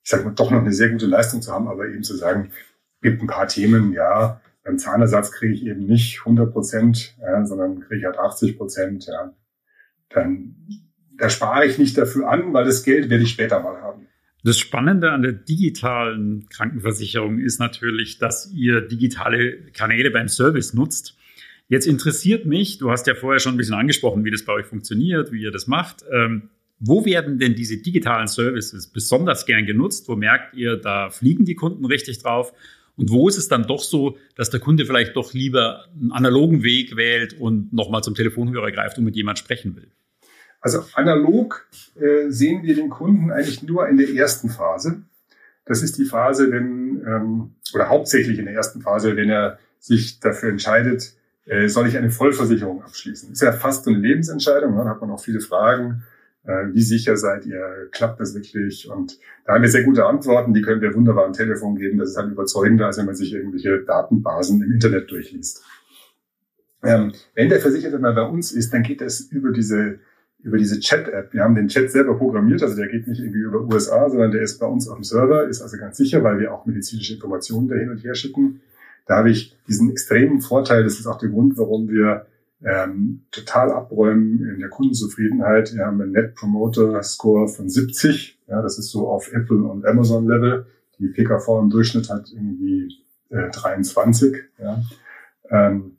ich 0.02 0.10
sage 0.10 0.24
mal, 0.24 0.34
doch 0.34 0.50
noch 0.50 0.60
eine 0.60 0.72
sehr 0.72 0.90
gute 0.90 1.06
Leistung 1.06 1.40
zu 1.40 1.52
haben, 1.52 1.68
aber 1.68 1.86
eben 1.88 2.02
zu 2.02 2.16
sagen, 2.16 2.52
gibt 3.00 3.22
ein 3.22 3.28
paar 3.28 3.48
Themen, 3.48 3.92
ja, 3.92 4.40
beim 4.64 4.78
Zahnersatz 4.78 5.30
kriege 5.30 5.54
ich 5.54 5.64
eben 5.64 5.86
nicht 5.86 6.20
100 6.20 6.52
Prozent, 6.52 7.16
ja, 7.20 7.46
sondern 7.46 7.80
kriege 7.80 7.98
ich 7.98 8.04
halt 8.04 8.18
80 8.18 8.58
Prozent, 8.58 9.06
ja. 9.06 9.32
Dann, 10.10 10.56
da 11.16 11.30
spare 11.30 11.66
ich 11.66 11.78
nicht 11.78 11.96
dafür 11.96 12.28
an, 12.28 12.52
weil 12.52 12.64
das 12.64 12.82
Geld 12.82 13.08
werde 13.08 13.22
ich 13.22 13.30
später 13.30 13.60
mal 13.60 13.80
haben. 13.80 14.05
Das 14.46 14.60
Spannende 14.60 15.10
an 15.10 15.22
der 15.22 15.32
digitalen 15.32 16.48
Krankenversicherung 16.50 17.40
ist 17.40 17.58
natürlich, 17.58 18.18
dass 18.18 18.48
ihr 18.54 18.80
digitale 18.80 19.56
Kanäle 19.72 20.12
beim 20.12 20.28
Service 20.28 20.72
nutzt. 20.72 21.16
Jetzt 21.66 21.88
interessiert 21.88 22.46
mich, 22.46 22.78
du 22.78 22.92
hast 22.92 23.08
ja 23.08 23.16
vorher 23.16 23.40
schon 23.40 23.54
ein 23.54 23.56
bisschen 23.56 23.74
angesprochen, 23.74 24.24
wie 24.24 24.30
das 24.30 24.44
bei 24.44 24.52
euch 24.52 24.66
funktioniert, 24.66 25.32
wie 25.32 25.42
ihr 25.42 25.50
das 25.50 25.66
macht. 25.66 26.04
Ähm, 26.12 26.50
wo 26.78 27.04
werden 27.04 27.40
denn 27.40 27.56
diese 27.56 27.78
digitalen 27.78 28.28
Services 28.28 28.86
besonders 28.86 29.46
gern 29.46 29.66
genutzt? 29.66 30.08
Wo 30.08 30.14
merkt 30.14 30.54
ihr, 30.54 30.76
da 30.76 31.10
fliegen 31.10 31.44
die 31.44 31.56
Kunden 31.56 31.84
richtig 31.84 32.22
drauf? 32.22 32.52
Und 32.94 33.10
wo 33.10 33.28
ist 33.28 33.38
es 33.38 33.48
dann 33.48 33.66
doch 33.66 33.82
so, 33.82 34.16
dass 34.36 34.50
der 34.50 34.60
Kunde 34.60 34.86
vielleicht 34.86 35.16
doch 35.16 35.34
lieber 35.34 35.86
einen 36.00 36.12
analogen 36.12 36.62
Weg 36.62 36.94
wählt 36.94 37.34
und 37.40 37.72
nochmal 37.72 38.04
zum 38.04 38.14
Telefonhörer 38.14 38.70
greift 38.70 38.96
und 38.96 39.02
mit 39.02 39.16
jemand 39.16 39.40
sprechen 39.40 39.74
will? 39.74 39.90
Also 40.66 40.82
analog 40.94 41.64
äh, 41.94 42.28
sehen 42.28 42.64
wir 42.64 42.74
den 42.74 42.90
Kunden 42.90 43.30
eigentlich 43.30 43.62
nur 43.62 43.88
in 43.88 43.98
der 43.98 44.08
ersten 44.08 44.48
Phase. 44.48 45.02
Das 45.64 45.80
ist 45.80 45.96
die 45.96 46.06
Phase, 46.06 46.50
wenn, 46.50 47.04
ähm, 47.06 47.54
oder 47.72 47.88
hauptsächlich 47.88 48.40
in 48.40 48.46
der 48.46 48.54
ersten 48.54 48.80
Phase, 48.80 49.14
wenn 49.16 49.30
er 49.30 49.60
sich 49.78 50.18
dafür 50.18 50.48
entscheidet, 50.48 51.14
äh, 51.44 51.68
soll 51.68 51.86
ich 51.86 51.96
eine 51.96 52.10
Vollversicherung 52.10 52.82
abschließen. 52.82 53.30
Ist 53.30 53.42
ja 53.42 53.52
fast 53.52 53.86
eine 53.86 53.98
Lebensentscheidung, 53.98 54.74
ne? 54.74 54.82
da 54.82 54.90
hat 54.90 55.00
man 55.00 55.12
auch 55.12 55.20
viele 55.20 55.38
Fragen. 55.38 56.02
Äh, 56.42 56.72
wie 56.72 56.82
sicher 56.82 57.16
seid 57.16 57.46
ihr? 57.46 57.86
Klappt 57.92 58.18
das 58.18 58.34
wirklich? 58.34 58.90
Und 58.90 59.20
da 59.44 59.54
haben 59.54 59.62
wir 59.62 59.70
sehr 59.70 59.84
gute 59.84 60.04
Antworten, 60.04 60.52
die 60.52 60.62
können 60.62 60.80
wir 60.80 60.96
wunderbar 60.96 61.26
am 61.26 61.32
Telefon 61.32 61.76
geben. 61.76 61.96
Das 61.98 62.08
ist 62.08 62.16
halt 62.16 62.32
überzeugender, 62.32 62.86
als 62.86 62.98
wenn 62.98 63.06
man 63.06 63.14
sich 63.14 63.32
irgendwelche 63.32 63.84
Datenbasen 63.84 64.60
im 64.64 64.72
Internet 64.72 65.12
durchliest. 65.12 65.62
Ähm, 66.82 67.12
wenn 67.36 67.50
der 67.50 67.60
Versicherte 67.60 68.00
mal 68.00 68.14
bei 68.14 68.22
uns 68.22 68.50
ist, 68.50 68.74
dann 68.74 68.82
geht 68.82 69.00
das 69.00 69.20
über 69.20 69.52
diese 69.52 70.00
über 70.46 70.58
diese 70.58 70.78
Chat-App. 70.78 71.34
Wir 71.34 71.42
haben 71.42 71.56
den 71.56 71.66
Chat 71.66 71.90
selber 71.90 72.16
programmiert, 72.16 72.62
also 72.62 72.76
der 72.76 72.86
geht 72.86 73.08
nicht 73.08 73.18
irgendwie 73.18 73.40
über 73.40 73.62
USA, 73.62 74.08
sondern 74.08 74.30
der 74.30 74.42
ist 74.42 74.60
bei 74.60 74.66
uns 74.66 74.88
auf 74.88 74.94
dem 74.94 75.02
Server, 75.02 75.48
ist 75.48 75.60
also 75.60 75.76
ganz 75.76 75.96
sicher, 75.96 76.22
weil 76.22 76.38
wir 76.38 76.54
auch 76.54 76.66
medizinische 76.66 77.14
Informationen 77.14 77.66
da 77.66 77.74
hin 77.74 77.90
und 77.90 78.04
her 78.04 78.14
schicken. 78.14 78.60
Da 79.06 79.16
habe 79.16 79.30
ich 79.30 79.56
diesen 79.66 79.90
extremen 79.90 80.40
Vorteil, 80.40 80.84
das 80.84 81.00
ist 81.00 81.06
auch 81.08 81.18
der 81.18 81.30
Grund, 81.30 81.58
warum 81.58 81.88
wir 81.88 82.26
ähm, 82.64 83.22
total 83.32 83.72
abräumen 83.72 84.48
in 84.48 84.60
der 84.60 84.68
Kundenzufriedenheit. 84.68 85.74
Wir 85.74 85.84
haben 85.84 86.00
einen 86.00 86.12
Net 86.12 86.36
Promoter 86.36 87.02
Score 87.02 87.48
von 87.48 87.68
70. 87.68 88.38
Ja, 88.46 88.62
das 88.62 88.78
ist 88.78 88.90
so 88.90 89.08
auf 89.08 89.32
Apple 89.32 89.64
und 89.64 89.84
Amazon 89.84 90.28
Level. 90.28 90.66
Die 91.00 91.08
PKV 91.08 91.60
im 91.60 91.70
Durchschnitt 91.70 92.08
hat 92.08 92.30
irgendwie 92.32 92.94
äh, 93.30 93.50
23. 93.50 94.44
Ja. 94.58 94.80
Ähm, 95.50 95.96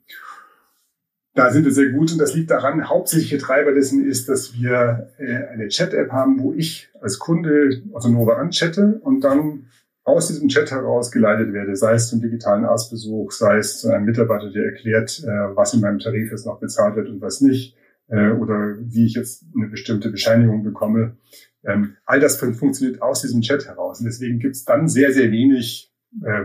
da 1.38 1.52
sind 1.52 1.64
wir 1.64 1.72
sehr 1.72 1.90
gut 1.90 2.10
und 2.10 2.18
das 2.18 2.34
liegt 2.34 2.50
daran, 2.50 2.88
hauptsächliche 2.88 3.38
Treiber 3.38 3.72
dessen 3.72 4.04
ist, 4.04 4.28
dass 4.28 4.54
wir 4.54 5.12
äh, 5.18 5.46
eine 5.52 5.68
Chat-App 5.68 6.10
haben, 6.10 6.40
wo 6.40 6.52
ich 6.52 6.88
als 7.00 7.20
Kunde 7.20 7.80
Autonova 7.92 8.34
anchatte 8.38 8.98
und 9.04 9.22
dann 9.22 9.66
aus 10.02 10.26
diesem 10.26 10.48
Chat 10.48 10.72
heraus 10.72 11.12
geleitet 11.12 11.52
werde, 11.52 11.76
sei 11.76 11.92
es 11.92 12.08
zum 12.08 12.20
digitalen 12.20 12.64
Arztbesuch, 12.64 13.30
sei 13.30 13.58
es 13.58 13.80
zu 13.80 13.88
einem 13.88 14.06
Mitarbeiter, 14.06 14.50
der 14.50 14.64
erklärt, 14.64 15.22
äh, 15.22 15.54
was 15.54 15.74
in 15.74 15.80
meinem 15.80 16.00
Tarif 16.00 16.32
jetzt 16.32 16.44
noch 16.44 16.58
bezahlt 16.58 16.96
wird 16.96 17.08
und 17.08 17.20
was 17.20 17.40
nicht, 17.40 17.76
äh, 18.08 18.30
oder 18.30 18.76
wie 18.80 19.06
ich 19.06 19.14
jetzt 19.14 19.44
eine 19.54 19.68
bestimmte 19.68 20.10
Bescheinigung 20.10 20.64
bekomme. 20.64 21.18
Ähm, 21.64 21.96
all 22.04 22.18
das 22.18 22.36
funktioniert 22.38 23.00
aus 23.00 23.22
diesem 23.22 23.42
Chat 23.42 23.66
heraus. 23.66 24.00
Und 24.00 24.06
deswegen 24.06 24.40
gibt 24.40 24.56
es 24.56 24.64
dann 24.64 24.88
sehr, 24.88 25.12
sehr 25.12 25.30
wenig 25.30 25.92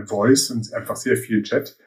Voice 0.04 0.50
und 0.50 0.74
einfach 0.74 0.94
sehr 0.94 1.16
viel 1.16 1.42
Chat. 1.42 1.78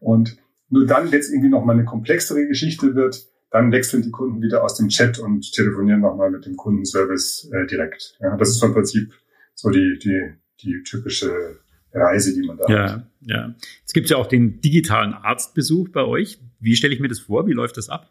Und 0.00 0.38
nur 0.68 0.86
dann, 0.86 1.12
wenn 1.12 1.20
es 1.20 1.30
irgendwie 1.30 1.48
nochmal 1.48 1.76
eine 1.76 1.84
komplexere 1.84 2.46
Geschichte 2.46 2.94
wird, 2.94 3.26
dann 3.50 3.72
wechseln 3.72 4.02
die 4.02 4.10
Kunden 4.10 4.42
wieder 4.42 4.64
aus 4.64 4.76
dem 4.76 4.88
Chat 4.88 5.18
und 5.18 5.52
telefonieren 5.52 6.00
nochmal 6.00 6.30
mit 6.30 6.46
dem 6.46 6.56
Kundenservice 6.56 7.50
äh, 7.52 7.66
direkt. 7.66 8.16
Ja, 8.20 8.36
das 8.36 8.50
ist 8.50 8.62
im 8.62 8.72
Prinzip 8.72 9.12
so 9.54 9.70
die, 9.70 9.98
die 10.02 10.34
die 10.62 10.82
typische 10.82 11.58
Reise, 11.92 12.34
die 12.34 12.46
man 12.46 12.56
da 12.56 12.64
ja, 12.68 12.92
hat. 12.92 13.06
Ja, 13.22 13.54
Jetzt 13.80 13.94
gibt 13.94 14.06
es 14.06 14.10
ja 14.10 14.16
auch 14.16 14.26
den 14.26 14.60
digitalen 14.60 15.14
Arztbesuch 15.14 15.88
bei 15.88 16.02
euch. 16.02 16.38
Wie 16.60 16.76
stelle 16.76 16.94
ich 16.94 17.00
mir 17.00 17.08
das 17.08 17.20
vor? 17.20 17.46
Wie 17.46 17.52
läuft 17.52 17.76
das 17.76 17.88
ab? 17.88 18.10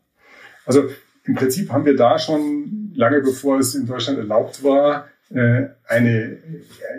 Also 0.66 0.90
im 1.26 1.36
Prinzip 1.36 1.72
haben 1.72 1.86
wir 1.86 1.96
da 1.96 2.18
schon 2.20 2.92
lange 2.96 3.22
bevor 3.22 3.60
es 3.60 3.76
in 3.76 3.86
Deutschland 3.86 4.18
erlaubt 4.18 4.64
war, 4.64 5.10
äh, 5.30 5.68
eine, 5.88 6.38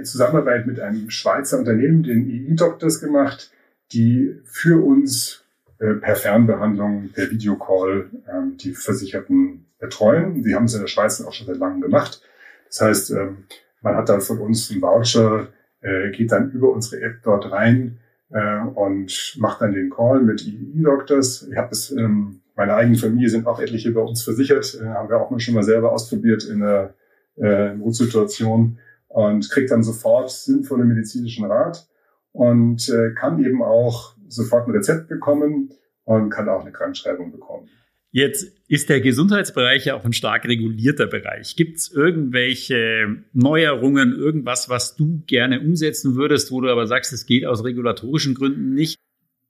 Zusammenarbeit 0.03 0.67
mit 0.67 0.81
einem 0.81 1.11
Schweizer 1.11 1.59
Unternehmen, 1.59 2.03
den 2.03 2.29
EE-Doctors 2.29 3.01
gemacht, 3.01 3.51
die 3.93 4.41
für 4.45 4.85
uns 4.85 5.45
äh, 5.45 5.46
per 5.78 6.16
Fernbehandlung, 6.16 7.11
per 7.12 7.30
Videocall 7.30 8.11
ähm, 8.28 8.56
die 8.56 8.73
Versicherten 8.73 9.66
betreuen. 9.78 10.42
Die 10.42 10.54
haben 10.54 10.64
es 10.64 10.75
in 10.75 10.80
der 10.80 10.88
Schweiz 10.88 11.21
auch 11.21 11.33
schon 11.33 11.47
seit 11.47 11.59
langem 11.59 11.80
gemacht. 11.80 12.23
Das 12.68 12.80
heißt, 12.80 13.11
ähm, 13.12 13.45
man 13.83 13.97
hat 13.97 14.09
dann 14.09 14.21
von 14.21 14.38
uns 14.38 14.71
einen 14.71 14.83
Voucher, 14.83 15.49
äh, 15.80 16.11
geht 16.11 16.33
dann 16.33 16.50
über 16.50 16.73
unsere 16.73 17.02
App 17.02 17.21
dort 17.23 17.50
rein 17.52 17.99
äh, 18.30 18.61
und 18.75 19.37
macht 19.38 19.61
dann 19.61 19.73
den 19.73 19.90
Call 19.90 20.23
mit 20.23 20.47
E-Doctors. 20.47 21.47
Ich 21.50 21.56
habe 21.56 21.71
es, 21.73 21.90
ähm, 21.92 22.40
meine 22.54 22.75
eigene 22.75 22.97
Familie 22.97 23.28
sind 23.28 23.47
auch 23.47 23.61
etliche 23.61 23.92
bei 23.92 24.00
uns 24.00 24.23
versichert, 24.23 24.78
äh, 24.80 24.87
haben 24.87 25.09
wir 25.09 25.21
auch 25.21 25.30
mal 25.30 25.40
schon 25.40 25.54
mal 25.54 25.62
selber 25.62 25.92
ausprobiert 25.92 26.45
in 26.45 26.62
einer 26.62 26.95
äh, 27.37 27.75
Notsituation 27.75 28.78
und 29.09 29.50
kriegt 29.50 29.71
dann 29.71 29.83
sofort 29.83 30.30
sinnvolle 30.30 30.85
medizinischen 30.85 31.45
Rat 31.45 31.87
und 32.33 32.88
äh, 32.88 33.12
kann 33.14 33.42
eben 33.45 33.62
auch 33.62 34.16
sofort 34.28 34.68
ein 34.68 34.73
Rezept 34.73 35.09
bekommen 35.09 35.71
und 36.04 36.30
kann 36.30 36.49
auch 36.49 36.62
eine 36.62 36.73
Krankschreibung 36.73 37.33
bekommen. 37.33 37.68
Jetzt 38.16 38.52
ist 38.66 38.88
der 38.88 39.02
Gesundheitsbereich 39.02 39.85
ja 39.85 39.95
auch 39.95 40.04
ein 40.04 40.14
stark 40.14 40.47
regulierter 40.47 41.06
Bereich. 41.06 41.54
Gibt 41.54 41.76
es 41.76 41.92
irgendwelche 41.92 43.25
Neuerungen, 43.35 44.16
irgendwas, 44.16 44.71
was 44.71 44.97
du 44.97 45.23
gerne 45.26 45.61
umsetzen 45.61 46.14
würdest, 46.14 46.50
wo 46.50 46.62
du 46.62 46.71
aber 46.71 46.87
sagst, 46.87 47.12
es 47.12 47.26
geht 47.26 47.45
aus 47.45 47.62
regulatorischen 47.62 48.35
Gründen 48.35 48.73
nicht? 48.73 48.99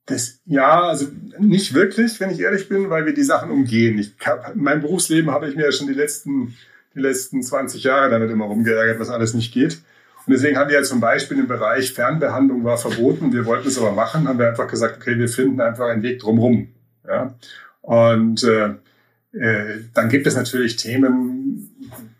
Das, 0.05 0.41
ja, 0.45 0.83
also 0.83 1.07
nicht 1.39 1.73
wirklich, 1.73 2.19
wenn 2.19 2.29
ich 2.29 2.39
ehrlich 2.39 2.67
bin, 2.67 2.89
weil 2.89 3.05
wir 3.05 3.13
die 3.13 3.23
Sachen 3.23 3.51
umgehen. 3.51 3.99
Ich 3.99 4.13
hab, 4.25 4.55
in 4.55 4.61
meinem 4.61 4.81
Berufsleben 4.81 5.31
habe 5.31 5.47
ich 5.47 5.55
mir 5.55 5.63
ja 5.63 5.71
schon 5.71 5.87
die 5.87 5.93
letzten, 5.93 6.55
die 6.93 6.99
letzten 6.99 7.41
20 7.41 7.83
Jahre 7.83 8.09
damit 8.09 8.31
immer 8.31 8.45
rumgeärgert, 8.45 8.99
was 8.99 9.09
alles 9.09 9.33
nicht 9.33 9.53
geht. 9.53 9.79
Und 10.27 10.33
deswegen 10.33 10.57
haben 10.57 10.69
wir 10.69 10.75
ja 10.75 10.83
zum 10.83 10.99
Beispiel 10.99 11.39
im 11.39 11.47
Bereich 11.47 11.93
Fernbehandlung 11.93 12.65
war 12.65 12.77
verboten. 12.77 13.31
Wir 13.31 13.45
wollten 13.45 13.69
es 13.69 13.77
aber 13.77 13.93
machen, 13.93 14.27
haben 14.27 14.37
wir 14.37 14.49
einfach 14.49 14.67
gesagt, 14.67 14.97
okay, 14.97 15.17
wir 15.17 15.29
finden 15.29 15.61
einfach 15.61 15.87
einen 15.87 16.03
Weg 16.03 16.19
drumherum. 16.19 16.67
Ja. 17.07 17.33
Und 17.81 18.43
äh, 18.43 18.71
äh, 19.31 19.79
dann 19.93 20.09
gibt 20.09 20.27
es 20.27 20.35
natürlich 20.35 20.75
Themen, 20.75 21.69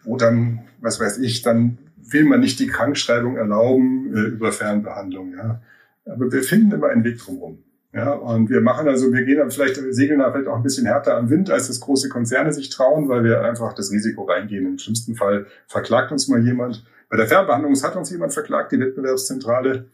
wo 0.06 0.16
dann, 0.16 0.62
was 0.80 1.02
weiß 1.02 1.18
ich, 1.18 1.42
dann 1.42 1.80
will 1.98 2.24
man 2.24 2.40
nicht 2.40 2.60
die 2.62 2.68
Krankschreibung 2.68 3.36
erlauben 3.36 4.16
äh, 4.16 4.22
über 4.22 4.54
Fernbehandlung. 4.54 5.34
Ja. 5.34 5.62
Aber 6.06 6.32
wir 6.32 6.44
finden 6.44 6.72
immer 6.72 6.88
einen 6.88 7.04
Weg 7.04 7.20
drumherum. 7.20 7.60
Ja, 7.94 8.14
und 8.14 8.50
wir 8.50 8.62
machen 8.62 8.88
also, 8.88 9.12
wir 9.12 9.24
gehen 9.24 9.38
dann 9.38 9.50
vielleicht, 9.50 9.76
segeln 9.90 10.20
da 10.20 10.32
vielleicht 10.32 10.48
auch 10.48 10.56
ein 10.56 10.64
bisschen 10.64 10.86
härter 10.86 11.18
am 11.18 11.30
Wind, 11.30 11.50
als 11.50 11.68
das 11.68 11.80
große 11.80 12.10
Konzerne 12.10 12.54
sich 12.54 12.70
trauen, 12.70 13.10
weil 13.10 13.24
wir 13.24 13.42
einfach 13.44 13.74
das 13.74 13.92
Risiko 13.92 14.24
reingehen. 14.24 14.66
Im 14.66 14.78
schlimmsten 14.78 15.16
Fall 15.16 15.48
verklagt 15.68 16.12
uns 16.12 16.28
mal 16.28 16.42
jemand. 16.44 16.86
Bei 17.10 17.18
der 17.18 17.28
Fernbehandlung 17.28 17.74
hat 17.82 17.96
uns 17.96 18.10
jemand 18.12 18.34
verklagt, 18.34 18.72
die 18.72 18.80
Wettbewerbszentrale 18.80 19.86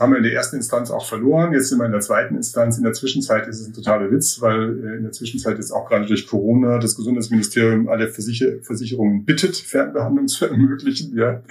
haben 0.00 0.12
wir 0.12 0.16
in 0.16 0.24
der 0.24 0.32
ersten 0.32 0.56
Instanz 0.56 0.90
auch 0.90 1.06
verloren. 1.06 1.52
Jetzt 1.52 1.68
sind 1.68 1.78
wir 1.78 1.84
in 1.84 1.92
der 1.92 2.00
zweiten 2.00 2.34
Instanz. 2.34 2.78
In 2.78 2.84
der 2.84 2.94
Zwischenzeit 2.94 3.46
ist 3.46 3.60
es 3.60 3.68
ein 3.68 3.74
totaler 3.74 4.10
Witz, 4.10 4.40
weil 4.40 4.78
äh, 4.82 4.96
in 4.96 5.02
der 5.02 5.12
Zwischenzeit 5.12 5.58
ist 5.58 5.72
auch 5.72 5.86
gerade 5.86 6.06
durch 6.06 6.26
Corona 6.26 6.78
das 6.78 6.96
Gesundheitsministerium 6.96 7.86
alle 7.86 8.08
Versicher 8.08 8.62
Versicherungen 8.62 9.26
bittet, 9.26 9.56
Fernbehandlung 9.56 10.26
zu 10.26 10.46
ermöglichen. 10.50 11.14
Ja. 11.14 11.42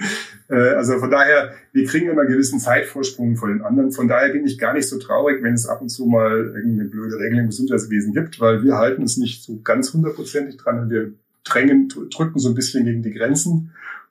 Äh, 0.48 0.74
also 0.74 0.98
von 0.98 1.12
daher, 1.12 1.52
wir 1.72 1.86
kriegen 1.86 2.10
immer 2.10 2.22
einen 2.22 2.32
gewissen 2.32 2.58
Zeitvorsprung 2.58 3.36
vor 3.36 3.48
den 3.48 3.62
anderen. 3.62 3.92
Von 3.92 4.08
daher 4.08 4.30
bin 4.30 4.44
ich 4.44 4.58
gar 4.58 4.74
nicht 4.74 4.88
so 4.88 4.98
traurig, 4.98 5.44
wenn 5.44 5.54
es 5.54 5.68
ab 5.68 5.80
und 5.80 5.88
zu 5.88 6.06
mal 6.06 6.32
irgendeine 6.32 6.90
blöde 6.90 7.20
Regel 7.20 7.38
im 7.38 7.46
Gesundheitswesen 7.46 8.12
gibt, 8.12 8.40
weil 8.40 8.64
wir 8.64 8.74
halten 8.74 9.04
es 9.04 9.16
nicht 9.16 9.44
so 9.44 9.60
ganz 9.62 9.94
hundertprozentig 9.94 10.56
dran 10.56 10.80
und 10.80 10.90
wir 10.90 11.12
drängen, 11.44 11.88
drücken 11.88 12.40
so 12.40 12.48
ein 12.48 12.54
bisschen 12.56 12.84
gegen 12.84 13.02
die 13.02 13.12
Grenzen 13.12 13.70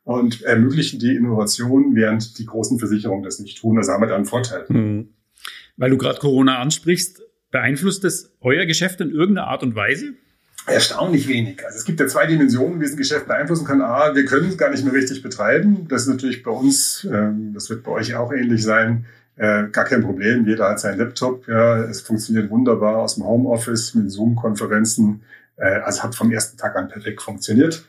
und 0.10 0.42
ermöglichen 0.42 1.00
die 1.00 1.16
Innovation, 1.16 1.94
während 1.94 2.40
die 2.40 2.46
großen 2.48 2.80
Versicherungen 2.80 3.24
das 3.24 3.38
nicht 3.38 3.60
tun. 3.60 3.78
Also 3.78 3.92
haben 3.92 4.02
wir 4.02 4.08
da 4.08 4.16
einen 4.16 4.26
Vorteil. 4.26 4.66
Mhm. 4.68 5.10
Weil 5.78 5.92
du 5.92 6.00
gerade 6.00 6.18
Corona 6.18 6.58
ansprichst, 6.58 7.22
beeinflusst 7.52 8.04
das 8.04 8.32
euer 8.42 8.66
Geschäft 8.66 9.02
in 9.02 9.12
irgendeiner 9.12 9.48
Art 9.48 9.62
und 9.62 9.76
Weise? 9.76 10.14
Erstaunlich 10.66 11.28
wenig. 11.28 11.64
Also 11.64 11.78
es 11.78 11.86
gibt 11.86 12.00
ja 12.00 12.08
zwei 12.08 12.26
Dimensionen, 12.26 12.82
wie 12.82 12.86
es 12.86 12.94
ein 12.94 12.98
Geschäft 12.98 13.28
beeinflussen 13.28 13.66
kann. 13.66 13.84
A, 13.84 14.16
wir 14.16 14.26
können 14.26 14.50
es 14.50 14.58
gar 14.58 14.72
nicht 14.72 14.84
mehr 14.84 14.94
richtig 14.94 15.22
betreiben. 15.22 15.88
Das 15.88 16.02
ist 16.02 16.08
natürlich 16.08 16.42
bei 16.42 16.52
uns, 16.52 17.08
ähm, 17.12 17.52
das 17.54 17.70
wird 17.70 17.84
bei 17.84 17.92
euch 17.92 18.16
auch 18.16 18.34
ähnlich 18.34 18.64
sein, 18.64 19.06
äh, 19.36 19.68
gar 19.68 19.86
kein 19.86 20.02
Problem. 20.02 20.48
Jeder 20.48 20.70
hat 20.70 20.80
seinen 20.80 20.98
Laptop. 20.98 21.48
Ja, 21.48 21.84
es 21.84 22.02
funktioniert 22.02 22.50
wunderbar 22.50 22.98
aus 22.98 23.14
dem 23.14 23.26
Homeoffice 23.26 23.94
mit 23.94 24.10
Zoom-Konferenzen. 24.10 25.22
Äh, 25.56 25.82
also 25.82 26.02
hat 26.02 26.16
vom 26.16 26.32
ersten 26.32 26.58
Tag 26.58 26.76
an 26.76 26.88
perfekt 26.88 27.22
funktioniert. 27.22 27.86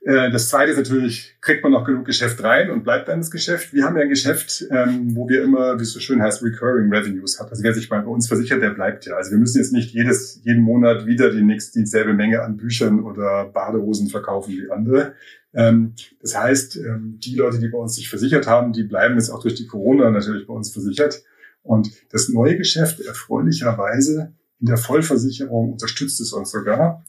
Äh, 0.00 0.30
das 0.30 0.48
zweite 0.48 0.70
ist 0.70 0.76
natürlich, 0.76 1.36
kriegt 1.40 1.62
man 1.62 1.72
noch 1.72 1.84
genug 1.84 2.04
Geschäft 2.04 2.42
rein 2.42 2.70
und 2.70 2.84
bleibt 2.84 3.08
dann 3.08 3.20
das 3.20 3.30
Geschäft. 3.30 3.72
Wir 3.72 3.84
haben 3.84 3.96
ja 3.96 4.02
ein 4.02 4.08
Geschäft, 4.08 4.64
ähm, 4.70 5.14
wo 5.16 5.28
wir 5.28 5.42
immer, 5.42 5.78
wie 5.78 5.82
es 5.82 5.92
so 5.92 6.00
schön 6.00 6.22
heißt, 6.22 6.42
Recurring 6.42 6.92
Revenues 6.92 7.40
hat. 7.40 7.50
Also 7.50 7.62
wer 7.62 7.74
sich 7.74 7.88
bei 7.88 8.00
uns 8.00 8.28
versichert, 8.28 8.62
der 8.62 8.70
bleibt 8.70 9.06
ja. 9.06 9.16
Also 9.16 9.32
wir 9.32 9.38
müssen 9.38 9.58
jetzt 9.58 9.72
nicht 9.72 9.92
jedes, 9.92 10.40
jeden 10.44 10.62
Monat 10.62 11.06
wieder 11.06 11.30
die 11.30 11.42
nächste, 11.42 11.80
dieselbe 11.80 12.14
Menge 12.14 12.42
an 12.42 12.56
Büchern 12.56 13.02
oder 13.02 13.46
Badehosen 13.46 14.08
verkaufen 14.08 14.52
wie 14.52 14.70
andere. 14.70 15.14
Ähm, 15.52 15.94
das 16.20 16.36
heißt, 16.36 16.76
ähm, 16.76 17.18
die 17.22 17.34
Leute, 17.34 17.58
die 17.58 17.68
bei 17.68 17.78
uns 17.78 17.96
sich 17.96 18.08
versichert 18.08 18.46
haben, 18.46 18.72
die 18.72 18.84
bleiben 18.84 19.14
jetzt 19.14 19.30
auch 19.30 19.42
durch 19.42 19.54
die 19.54 19.66
Corona 19.66 20.10
natürlich 20.10 20.46
bei 20.46 20.54
uns 20.54 20.72
versichert. 20.72 21.22
Und 21.62 21.90
das 22.10 22.28
neue 22.28 22.56
Geschäft 22.56 23.00
erfreulicherweise 23.00 24.32
In 24.60 24.66
der 24.66 24.76
Vollversicherung 24.76 25.72
unterstützt 25.72 26.20
es 26.20 26.32
uns 26.32 26.50
sogar. 26.50 27.04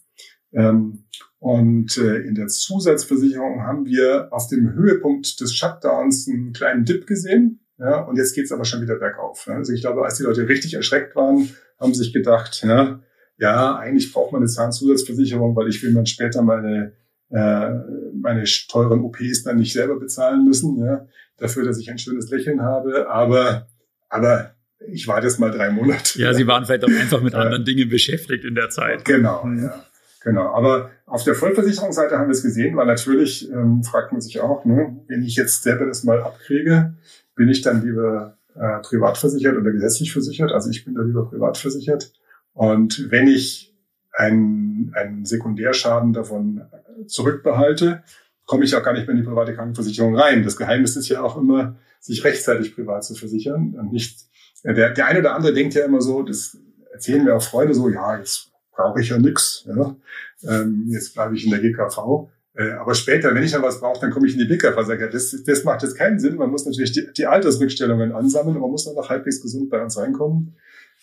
Und 1.39 1.98
äh, 1.98 2.17
in 2.17 2.36
der 2.36 2.48
Zusatzversicherung 2.48 3.63
haben 3.63 3.86
wir 3.86 4.27
auf 4.31 4.48
dem 4.48 4.74
Höhepunkt 4.74 5.39
des 5.39 5.55
Shutdowns 5.55 6.27
einen 6.27 6.53
kleinen 6.53 6.86
Dip 6.86 7.08
gesehen. 7.08 7.62
Ja, 7.77 8.01
und 8.01 8.17
jetzt 8.17 8.36
geht's 8.36 8.51
aber 8.51 8.65
schon 8.65 8.81
wieder 8.81 8.98
bergauf. 8.98 9.48
Also 9.48 9.72
ich 9.72 9.81
glaube, 9.81 10.03
als 10.03 10.17
die 10.17 10.24
Leute 10.24 10.50
richtig 10.50 10.74
erschreckt 10.74 11.15
waren, 11.15 11.50
haben 11.79 11.93
sich 11.93 12.12
gedacht, 12.12 12.62
ja, 12.62 13.00
ja, 13.38 13.77
eigentlich 13.77 14.12
braucht 14.12 14.34
man 14.34 14.41
eine 14.41 14.50
Zahnzusatzversicherung, 14.50 15.55
weil 15.55 15.69
ich 15.69 15.81
will 15.81 15.93
dann 15.93 16.05
später 16.05 16.41
meine 16.41 16.91
äh, 17.31 17.69
meine 18.13 18.43
teuren 18.67 19.01
OPs 19.01 19.43
dann 19.43 19.58
nicht 19.58 19.74
selber 19.74 20.00
bezahlen 20.00 20.46
müssen, 20.46 20.79
ja, 20.79 21.08
dafür, 21.38 21.63
dass 21.63 21.79
ich 21.79 21.89
ein 21.89 22.00
schönes 22.00 22.29
Lächeln 22.29 22.62
habe. 22.62 23.10
Aber, 23.10 23.67
aber 24.10 24.55
ich 24.91 25.08
war 25.08 25.22
das 25.22 25.39
mal 25.39 25.51
drei 25.51 25.69
Monate. 25.69 26.19
Ja, 26.19 26.34
Sie 26.34 26.48
waren 26.48 26.65
vielleicht 26.65 26.84
auch 26.84 26.89
einfach 26.89 27.22
mit 27.22 27.36
anderen 27.36 27.65
Dingen 27.65 27.89
beschäftigt 27.89 28.46
in 28.46 28.55
der 28.55 28.69
Zeit. 28.69 29.05
Genau, 29.05 29.46
mhm. 29.46 29.63
ja. 29.63 29.86
Genau, 30.21 30.53
aber 30.53 30.91
auf 31.05 31.23
der 31.23 31.35
Vollversicherungsseite 31.35 32.17
haben 32.17 32.27
wir 32.27 32.33
es 32.33 32.43
gesehen, 32.43 32.75
weil 32.75 32.85
natürlich 32.85 33.49
ähm, 33.51 33.83
fragt 33.83 34.11
man 34.11 34.19
sich 34.19 34.41
auch, 34.41 34.65
ne, 34.65 34.97
wenn 35.07 35.23
ich 35.23 35.35
jetzt 35.35 35.63
selber 35.63 35.85
das 35.85 36.03
mal 36.03 36.21
abkriege, 36.21 36.93
bin 37.35 37.47
ich 37.47 37.61
dann 37.61 37.85
lieber 37.85 38.38
äh, 38.55 38.79
privat 38.81 39.17
versichert 39.17 39.55
oder 39.55 39.71
gesetzlich 39.71 40.11
versichert? 40.11 40.51
Also 40.51 40.69
ich 40.69 40.83
bin 40.83 40.95
da 40.95 41.03
lieber 41.03 41.29
privat 41.29 41.57
versichert. 41.57 42.11
Und 42.53 43.09
wenn 43.09 43.27
ich 43.27 43.73
einen, 44.11 44.91
einen 44.93 45.25
Sekundärschaden 45.25 46.11
davon 46.11 46.63
zurückbehalte, 47.07 48.03
komme 48.45 48.65
ich 48.65 48.75
auch 48.75 48.83
gar 48.83 48.93
nicht 48.93 49.07
mehr 49.07 49.15
in 49.15 49.21
die 49.21 49.27
private 49.27 49.55
Krankenversicherung 49.55 50.17
rein. 50.17 50.43
Das 50.43 50.57
Geheimnis 50.57 50.97
ist 50.97 51.07
ja 51.07 51.21
auch 51.21 51.38
immer, 51.38 51.77
sich 52.01 52.23
rechtzeitig 52.25 52.75
privat 52.75 53.05
zu 53.05 53.15
versichern 53.15 53.75
und 53.79 53.93
nicht, 53.93 54.25
der, 54.63 54.89
der 54.89 55.05
eine 55.05 55.19
oder 55.19 55.35
andere 55.35 55.53
denkt 55.53 55.75
ja 55.75 55.85
immer 55.85 56.01
so, 56.01 56.23
das 56.23 56.57
erzählen 56.91 57.23
mir 57.23 57.35
auch 57.35 57.43
Freunde 57.43 57.73
so, 57.73 57.88
ja, 57.88 58.17
jetzt 58.17 58.49
brauche 58.79 59.01
ich 59.01 59.09
ja 59.09 59.17
nix, 59.17 59.67
ja, 59.67 59.95
ähm, 60.43 60.86
jetzt 60.88 61.13
bleibe 61.13 61.36
ich 61.36 61.43
in 61.43 61.51
der 61.51 61.59
GKV. 61.59 62.29
Äh, 62.55 62.71
aber 62.71 62.95
später, 62.95 63.36
wenn 63.36 63.43
ich 63.43 63.51
dann 63.51 63.62
was 63.62 63.81
brauche, 63.81 64.00
dann 64.00 64.09
komme 64.09 64.25
ich 64.25 64.33
in 64.33 64.39
die 64.39 64.45
BKV. 64.45 64.81
Sage, 64.86 65.09
das, 65.09 65.36
das 65.45 65.63
macht 65.65 65.83
jetzt 65.83 65.98
keinen 65.98 66.17
Sinn. 66.17 66.36
Man 66.36 66.50
muss 66.50 66.65
natürlich 66.65 66.93
die, 66.93 67.07
die 67.15 67.25
Altersrückstellungen 67.25 68.13
ansammeln, 68.13 68.55
aber 68.55 68.65
man 68.65 68.71
muss 68.71 68.86
dann 68.86 68.95
noch 68.95 69.09
halbwegs 69.09 69.41
gesund 69.41 69.69
bei 69.69 69.81
uns 69.81 69.98
reinkommen. 69.98 70.55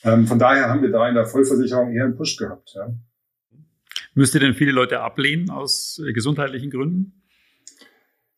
Ähm, 0.05 0.27
von 0.27 0.39
daher 0.39 0.71
haben 0.71 0.81
wir 0.81 0.91
da 0.91 1.07
in 1.09 1.15
der 1.15 1.27
Vollversicherung 1.27 1.93
eher 1.93 2.05
einen 2.05 2.17
Push 2.17 2.39
gehabt. 2.39 2.73
Ja. 2.75 2.95
Müsste 4.15 4.39
denn 4.39 4.55
viele 4.55 4.73
Leute 4.73 5.01
ablehnen 5.01 5.51
aus 5.51 6.01
äh, 6.07 6.13
gesundheitlichen 6.13 6.71
Gründen? 6.71 7.23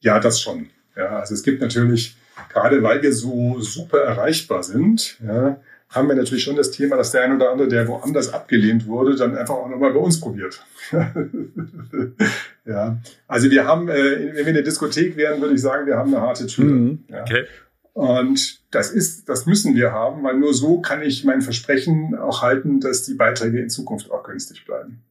Ja, 0.00 0.18
das 0.18 0.40
schon. 0.40 0.71
Ja, 0.97 1.21
also 1.21 1.35
es 1.35 1.45
gibt 1.45 1.61
natürlich, 1.61 2.16
gerade 2.52 2.83
weil 2.83 3.02
wir 3.02 3.12
so 3.12 3.61
super 3.61 3.99
erreichbar 3.99 4.64
sind, 4.64 5.18
ja, 5.25 5.61
haben 5.90 6.09
wir 6.09 6.14
natürlich 6.14 6.45
schon 6.45 6.57
das 6.57 6.71
Thema, 6.71 6.97
dass 6.97 7.12
der 7.12 7.23
ein 7.23 7.37
oder 7.37 7.50
andere, 7.50 7.68
der 7.68 7.88
woanders 7.88 8.33
abgelehnt 8.33 8.87
wurde, 8.87 9.16
dann 9.16 9.37
einfach 9.37 9.54
auch 9.54 9.68
nochmal 9.68 9.92
bei 9.92 9.99
uns 9.99 10.21
probiert. 10.21 10.64
ja, 12.66 12.99
also 13.26 13.50
wir 13.50 13.64
haben, 13.64 13.88
äh, 13.88 14.35
wenn 14.35 14.37
wir 14.37 14.49
in 14.49 14.54
der 14.54 14.62
Diskothek 14.62 15.16
wären, 15.16 15.40
würde 15.40 15.54
ich 15.54 15.62
sagen, 15.62 15.87
wir 15.87 15.97
haben 15.97 16.14
eine 16.14 16.23
harte 16.23 16.47
Tür. 16.47 16.64
Mhm, 16.64 17.04
okay. 17.11 17.47
Und 17.95 18.61
das 18.71 18.92
ist, 18.92 19.28
das 19.28 19.47
müssen 19.47 19.75
wir 19.75 19.90
haben, 19.90 20.23
weil 20.23 20.37
nur 20.37 20.54
so 20.54 20.80
kann 20.80 21.02
ich 21.02 21.25
mein 21.25 21.40
Versprechen 21.40 22.16
auch 22.16 22.42
halten, 22.42 22.80
dass 22.80 23.02
die 23.02 23.14
Beiträge 23.14 23.59
in 23.59 23.71
Zukunft 23.71 24.11
auch 24.11 24.23
günstig 24.23 24.64
bleiben. 24.66 25.02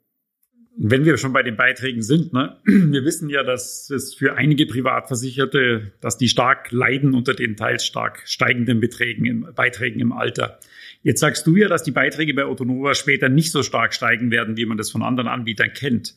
Wenn 0.79 1.05
wir 1.05 1.17
schon 1.17 1.33
bei 1.33 1.41
den 1.41 1.57
Beiträgen 1.57 2.03
sind, 2.03 2.33
ne? 2.33 2.57
wir 2.65 3.03
wissen 3.03 3.29
ja, 3.29 3.43
dass 3.43 3.89
es 3.89 4.13
für 4.13 4.35
einige 4.35 4.67
Privatversicherte, 4.67 5.91
dass 6.01 6.17
die 6.17 6.29
stark 6.29 6.71
leiden 6.71 7.15
unter 7.15 7.33
den 7.33 7.55
teils 7.55 7.83
stark 7.83 8.21
steigenden 8.25 8.79
Beträgen 8.79 9.25
im, 9.25 9.47
Beiträgen 9.55 9.99
im 9.99 10.11
Alter. 10.11 10.59
Jetzt 11.01 11.19
sagst 11.19 11.47
du 11.47 11.55
ja, 11.55 11.67
dass 11.67 11.81
die 11.81 11.91
Beiträge 11.91 12.33
bei 12.35 12.45
Autonova 12.45 12.93
später 12.93 13.27
nicht 13.27 13.51
so 13.51 13.63
stark 13.63 13.93
steigen 13.93 14.29
werden, 14.29 14.55
wie 14.55 14.65
man 14.65 14.77
das 14.77 14.91
von 14.91 15.01
anderen 15.01 15.27
Anbietern 15.27 15.73
kennt. 15.73 16.15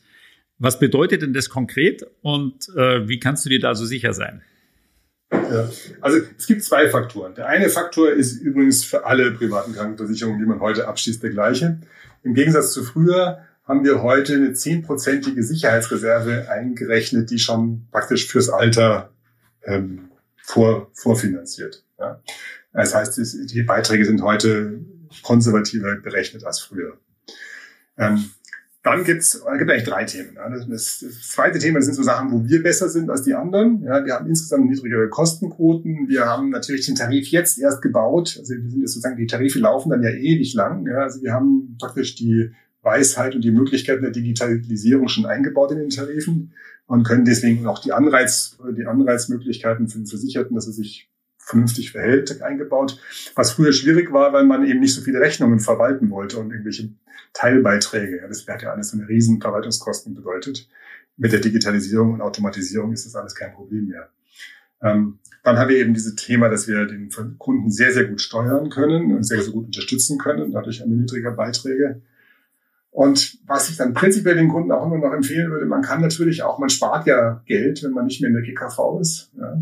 Was 0.59 0.77
bedeutet 0.79 1.23
denn 1.23 1.33
das 1.33 1.49
konkret 1.49 2.05
und 2.21 2.69
äh, 2.77 3.07
wie 3.07 3.19
kannst 3.19 3.45
du 3.45 3.49
dir 3.49 3.59
da 3.59 3.73
so 3.73 3.85
sicher 3.85 4.13
sein? 4.13 4.43
Ja. 5.31 5.69
Also 6.01 6.19
es 6.37 6.45
gibt 6.45 6.63
zwei 6.63 6.87
Faktoren. 6.87 7.33
Der 7.33 7.47
eine 7.47 7.69
Faktor 7.69 8.11
ist 8.11 8.39
übrigens 8.41 8.83
für 8.83 9.05
alle 9.05 9.31
privaten 9.31 9.73
Krankenversicherungen, 9.73 10.39
die 10.39 10.45
man 10.45 10.59
heute 10.59 10.87
abschließt, 10.87 11.23
der 11.23 11.31
gleiche. 11.31 11.79
Im 12.23 12.35
Gegensatz 12.35 12.73
zu 12.73 12.83
früher 12.83 13.39
haben 13.71 13.85
wir 13.85 14.03
heute 14.03 14.35
eine 14.35 14.51
zehnprozentige 14.51 15.41
Sicherheitsreserve 15.43 16.49
eingerechnet, 16.49 17.31
die 17.31 17.39
schon 17.39 17.87
praktisch 17.89 18.27
fürs 18.27 18.49
Alter 18.49 19.13
ähm, 19.63 20.09
vor, 20.43 20.91
vorfinanziert. 20.93 21.81
Ja. 21.97 22.21
Das 22.73 22.93
heißt, 22.93 23.17
die 23.49 23.63
Beiträge 23.63 24.03
sind 24.03 24.21
heute 24.23 24.81
konservativer 25.23 25.95
berechnet 25.95 26.43
als 26.43 26.59
früher. 26.59 26.97
Ähm, 27.97 28.31
dann 28.83 29.05
gibt's, 29.05 29.35
es 29.35 29.57
gibt 29.57 29.71
eigentlich 29.71 29.87
drei 29.87 30.03
Themen. 30.03 30.35
Ja. 30.35 30.49
Das, 30.49 30.67
das, 30.67 31.29
zweite 31.29 31.59
Thema 31.59 31.81
sind 31.81 31.93
so 31.93 32.03
Sachen, 32.03 32.29
wo 32.29 32.43
wir 32.43 32.61
besser 32.61 32.89
sind 32.89 33.09
als 33.09 33.21
die 33.21 33.35
anderen. 33.35 33.83
Ja, 33.83 34.03
wir 34.03 34.15
haben 34.15 34.27
insgesamt 34.27 34.69
niedrigere 34.69 35.07
Kostenquoten. 35.07 36.09
Wir 36.09 36.25
haben 36.25 36.49
natürlich 36.49 36.87
den 36.87 36.95
Tarif 36.95 37.27
jetzt 37.27 37.57
erst 37.57 37.81
gebaut. 37.81 38.35
Also 38.37 38.53
wir 38.53 38.69
sind 38.69 38.81
jetzt 38.81 38.95
sozusagen, 38.95 39.15
die 39.15 39.27
Tarife 39.27 39.59
laufen 39.59 39.91
dann 39.91 40.03
ja 40.03 40.09
ewig 40.09 40.55
lang. 40.55 40.85
Ja. 40.87 41.03
Also 41.03 41.21
wir 41.21 41.31
haben 41.31 41.77
praktisch 41.79 42.15
die 42.15 42.51
Weisheit 42.81 43.35
und 43.35 43.43
die 43.43 43.51
Möglichkeiten 43.51 44.01
der 44.01 44.11
Digitalisierung 44.11 45.07
schon 45.07 45.25
eingebaut 45.25 45.71
in 45.71 45.77
den 45.77 45.89
Tarifen 45.89 46.53
und 46.87 47.03
können 47.03 47.25
deswegen 47.25 47.67
auch 47.67 47.79
die 47.79 47.93
Anreiz, 47.93 48.57
die 48.77 48.85
Anreizmöglichkeiten 48.85 49.87
für 49.87 49.99
den 49.99 50.07
Versicherten, 50.07 50.55
dass 50.55 50.67
er 50.67 50.73
sich 50.73 51.09
vernünftig 51.37 51.91
verhält, 51.91 52.41
eingebaut. 52.41 52.99
Was 53.35 53.51
früher 53.51 53.73
schwierig 53.73 54.11
war, 54.11 54.33
weil 54.33 54.45
man 54.45 54.65
eben 54.65 54.79
nicht 54.79 54.93
so 54.93 55.01
viele 55.01 55.19
Rechnungen 55.19 55.59
verwalten 55.59 56.09
wollte 56.09 56.37
und 56.37 56.51
irgendwelche 56.51 56.89
Teilbeiträge. 57.33 58.25
Das 58.27 58.47
hat 58.47 58.61
ja 58.61 58.71
alles 58.71 58.93
eine 58.93 59.07
riesen 59.07 59.41
Verwaltungskosten 59.41 60.13
bedeutet. 60.13 60.67
Mit 61.17 61.33
der 61.33 61.39
Digitalisierung 61.39 62.13
und 62.13 62.21
Automatisierung 62.21 62.93
ist 62.93 63.05
das 63.05 63.15
alles 63.15 63.35
kein 63.35 63.53
Problem 63.53 63.87
mehr. 63.87 64.09
Ähm, 64.81 65.19
dann 65.43 65.57
haben 65.57 65.69
wir 65.69 65.77
eben 65.77 65.93
dieses 65.93 66.15
Thema, 66.15 66.49
dass 66.49 66.67
wir 66.67 66.85
den 66.85 67.09
Kunden 67.37 67.71
sehr, 67.71 67.93
sehr 67.93 68.05
gut 68.05 68.21
steuern 68.21 68.69
können 68.69 69.15
und 69.15 69.23
sehr, 69.23 69.41
sehr 69.41 69.53
gut 69.53 69.65
unterstützen 69.65 70.17
können. 70.17 70.51
Dadurch 70.51 70.81
haben 70.81 70.91
wir 70.91 70.97
niedrige 70.97 71.31
Beiträge. 71.31 72.01
Und 72.91 73.39
was 73.47 73.69
ich 73.69 73.77
dann 73.77 73.93
prinzipiell 73.93 74.35
den 74.35 74.49
Kunden 74.49 74.71
auch 74.71 74.85
immer 74.85 74.97
noch 74.97 75.13
empfehlen 75.13 75.49
würde, 75.49 75.65
man 75.65 75.81
kann 75.81 76.01
natürlich 76.01 76.43
auch, 76.43 76.59
man 76.59 76.69
spart 76.69 77.07
ja 77.07 77.41
Geld, 77.45 77.83
wenn 77.83 77.91
man 77.91 78.05
nicht 78.05 78.21
mehr 78.21 78.29
in 78.29 78.35
der 78.35 78.43
GKV 78.43 78.99
ist. 78.99 79.31
Ja. 79.39 79.61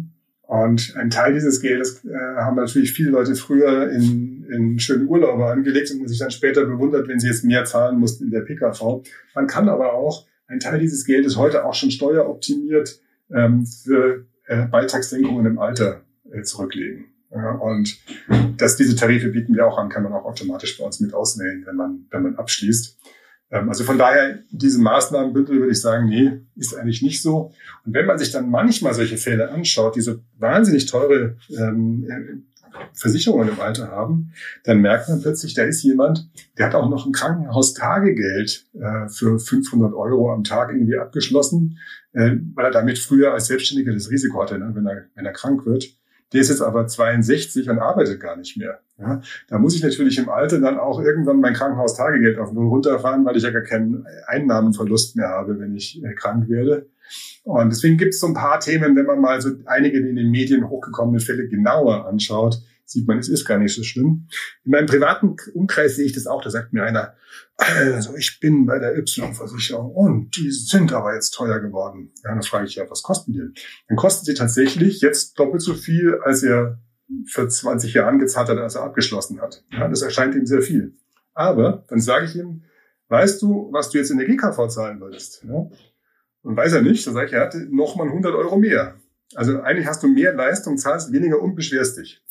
Und 0.49 0.95
ein 0.97 1.11
Teil 1.11 1.33
dieses 1.35 1.61
Geldes 1.61 2.03
äh, 2.05 2.09
haben 2.37 2.55
natürlich 2.55 2.91
viele 2.91 3.11
Leute 3.11 3.35
früher 3.35 3.91
in, 3.91 4.45
in 4.49 4.79
schönen 4.79 5.07
Urlaube 5.07 5.45
angelegt 5.45 5.91
und 5.91 6.07
sich 6.07 6.17
dann 6.17 6.31
später 6.31 6.65
bewundert, 6.65 7.07
wenn 7.07 7.19
sie 7.19 7.27
jetzt 7.27 7.45
mehr 7.45 7.65
zahlen 7.65 7.99
mussten 7.99 8.23
in 8.25 8.31
der 8.31 8.41
PKV. 8.41 9.03
Man 9.35 9.45
kann 9.45 9.69
aber 9.69 9.93
auch 9.93 10.25
einen 10.47 10.59
Teil 10.59 10.79
dieses 10.79 11.05
Geldes 11.05 11.37
heute 11.37 11.65
auch 11.65 11.75
schon 11.75 11.91
steueroptimiert 11.91 12.99
ähm, 13.31 13.67
für 13.67 14.25
äh, 14.47 14.65
Beitragssenkungen 14.65 15.45
im 15.45 15.59
Alter 15.59 16.01
äh, 16.31 16.41
zurücklegen. 16.41 17.05
Ja, 17.31 17.51
und 17.51 17.99
dass 18.57 18.75
diese 18.75 18.95
Tarife 18.95 19.29
bieten 19.29 19.53
wir 19.53 19.67
auch 19.67 19.77
an, 19.77 19.89
kann 19.89 20.01
man 20.01 20.13
auch 20.13 20.25
automatisch 20.25 20.79
bei 20.79 20.83
uns 20.83 20.99
mit 20.99 21.13
auswählen, 21.13 21.63
wenn 21.67 21.75
man, 21.75 22.07
wenn 22.09 22.23
man 22.23 22.35
abschließt. 22.37 22.97
Ähm, 23.51 23.69
also 23.69 23.83
von 23.83 23.97
daher, 23.97 24.39
diese 24.51 24.79
Maßnahmenbündel 24.79 25.59
würde 25.59 25.71
ich 25.71 25.81
sagen, 25.81 26.07
nee, 26.07 26.41
ist 26.55 26.75
eigentlich 26.75 27.01
nicht 27.01 27.21
so. 27.21 27.51
Und 27.85 27.93
wenn 27.93 28.05
man 28.05 28.17
sich 28.17 28.31
dann 28.31 28.49
manchmal 28.49 28.93
solche 28.93 29.17
Fälle 29.17 29.49
anschaut, 29.51 29.95
die 29.95 30.01
so 30.01 30.15
wahnsinnig 30.37 30.85
teure 30.85 31.37
ähm, 31.49 32.45
Versicherungen 32.93 33.49
im 33.49 33.59
Alter 33.59 33.89
haben, 33.89 34.31
dann 34.63 34.81
merkt 34.81 35.09
man 35.09 35.21
plötzlich, 35.21 35.53
da 35.53 35.63
ist 35.63 35.83
jemand, 35.83 36.29
der 36.57 36.67
hat 36.67 36.75
auch 36.75 36.89
noch 36.89 37.05
ein 37.05 37.11
Krankenhaustagegeld 37.11 38.67
äh, 38.73 39.09
für 39.09 39.39
500 39.39 39.93
Euro 39.93 40.31
am 40.31 40.43
Tag 40.43 40.71
irgendwie 40.71 40.97
abgeschlossen, 40.97 41.79
äh, 42.13 42.35
weil 42.53 42.65
er 42.65 42.71
damit 42.71 42.99
früher 42.99 43.33
als 43.33 43.47
Selbstständiger 43.47 43.93
das 43.93 44.09
Risiko 44.09 44.41
hatte, 44.41 44.59
ne, 44.59 44.71
wenn, 44.73 44.85
er, 44.85 45.05
wenn 45.15 45.25
er 45.25 45.33
krank 45.33 45.65
wird. 45.65 45.98
Der 46.33 46.41
ist 46.41 46.49
jetzt 46.49 46.61
aber 46.61 46.87
62 46.87 47.69
und 47.69 47.79
arbeitet 47.79 48.19
gar 48.19 48.35
nicht 48.35 48.57
mehr. 48.57 48.79
Ja, 48.99 49.21
da 49.47 49.57
muss 49.57 49.75
ich 49.75 49.83
natürlich 49.83 50.17
im 50.17 50.29
Alter 50.29 50.59
dann 50.59 50.77
auch 50.77 51.01
irgendwann 51.01 51.39
mein 51.39 51.53
Krankenhaustagegeld 51.53 52.37
auf 52.37 52.51
Null 52.51 52.67
runterfahren, 52.67 53.25
weil 53.25 53.37
ich 53.37 53.43
ja 53.43 53.51
gar 53.51 53.61
keinen 53.61 54.05
Einnahmenverlust 54.27 55.15
mehr 55.15 55.29
habe, 55.29 55.59
wenn 55.59 55.73
ich 55.75 56.03
äh, 56.03 56.13
krank 56.13 56.49
werde. 56.49 56.87
Und 57.43 57.69
deswegen 57.69 57.97
gibt 57.97 58.13
es 58.13 58.19
so 58.19 58.27
ein 58.27 58.33
paar 58.33 58.59
Themen, 58.59 58.95
wenn 58.95 59.05
man 59.05 59.21
mal 59.21 59.41
so 59.41 59.51
einige 59.65 59.97
in 59.97 60.15
den 60.15 60.29
Medien 60.29 60.69
hochgekommene 60.69 61.19
Fälle 61.19 61.47
genauer 61.47 62.05
anschaut, 62.07 62.61
sieht 62.89 63.07
man, 63.07 63.19
es 63.19 63.29
ist 63.29 63.45
gar 63.45 63.57
nicht 63.57 63.75
so 63.75 63.83
schlimm. 63.83 64.27
In 64.63 64.71
meinem 64.71 64.87
privaten 64.87 65.35
Umkreis 65.53 65.95
sehe 65.95 66.05
ich 66.05 66.13
das 66.13 66.27
auch. 66.27 66.41
Da 66.41 66.49
sagt 66.49 66.73
mir 66.73 66.83
einer, 66.83 67.15
also 67.57 68.15
ich 68.15 68.39
bin 68.39 68.65
bei 68.65 68.79
der 68.79 68.97
Y-Versicherung 68.97 69.91
und 69.91 70.35
die 70.37 70.51
sind 70.51 70.91
aber 70.93 71.13
jetzt 71.13 71.31
teuer 71.31 71.59
geworden. 71.59 72.11
Ja, 72.23 72.31
dann 72.31 72.41
frage 72.41 72.65
ich 72.65 72.75
ja, 72.75 72.89
was 72.89 73.03
kosten 73.03 73.33
die? 73.33 73.43
Dann 73.87 73.97
kosten 73.97 74.25
sie 74.25 74.33
tatsächlich 74.33 75.01
jetzt 75.01 75.37
doppelt 75.37 75.61
so 75.61 75.73
viel, 75.73 76.19
als 76.23 76.43
er 76.43 76.79
für 77.27 77.47
20 77.47 77.93
Jahren 77.93 78.19
gezahlt 78.19 78.49
hat, 78.49 78.57
als 78.57 78.75
er 78.75 78.83
abgeschlossen 78.83 79.41
hat. 79.41 79.63
Ja, 79.71 79.87
das 79.87 80.01
erscheint 80.01 80.35
ihm 80.35 80.45
sehr 80.45 80.61
viel. 80.61 80.95
Aber 81.33 81.85
dann 81.87 81.99
sage 81.99 82.25
ich 82.25 82.35
ihm, 82.35 82.63
weißt 83.07 83.41
du, 83.41 83.69
was 83.71 83.89
du 83.89 83.97
jetzt 83.97 84.11
in 84.11 84.17
der 84.17 84.27
GKV 84.27 84.67
zahlen 84.67 84.99
würdest? 84.99 85.43
Ja? 85.47 85.69
Und 86.41 86.55
weiß 86.55 86.73
er 86.73 86.81
nicht, 86.81 87.05
dann 87.05 87.13
sage 87.13 87.27
ich, 87.27 87.33
er 87.33 87.41
hatte 87.41 87.67
noch 87.69 87.95
mal 87.95 88.07
100 88.07 88.33
Euro 88.33 88.57
mehr. 88.57 88.95
Also 89.35 89.61
eigentlich 89.61 89.87
hast 89.87 90.01
du 90.01 90.07
mehr 90.07 90.33
Leistung, 90.33 90.77
zahlst 90.77 91.11
weniger 91.11 91.41
und 91.41 91.55
beschwerst 91.55 91.97
dich. 91.97 92.21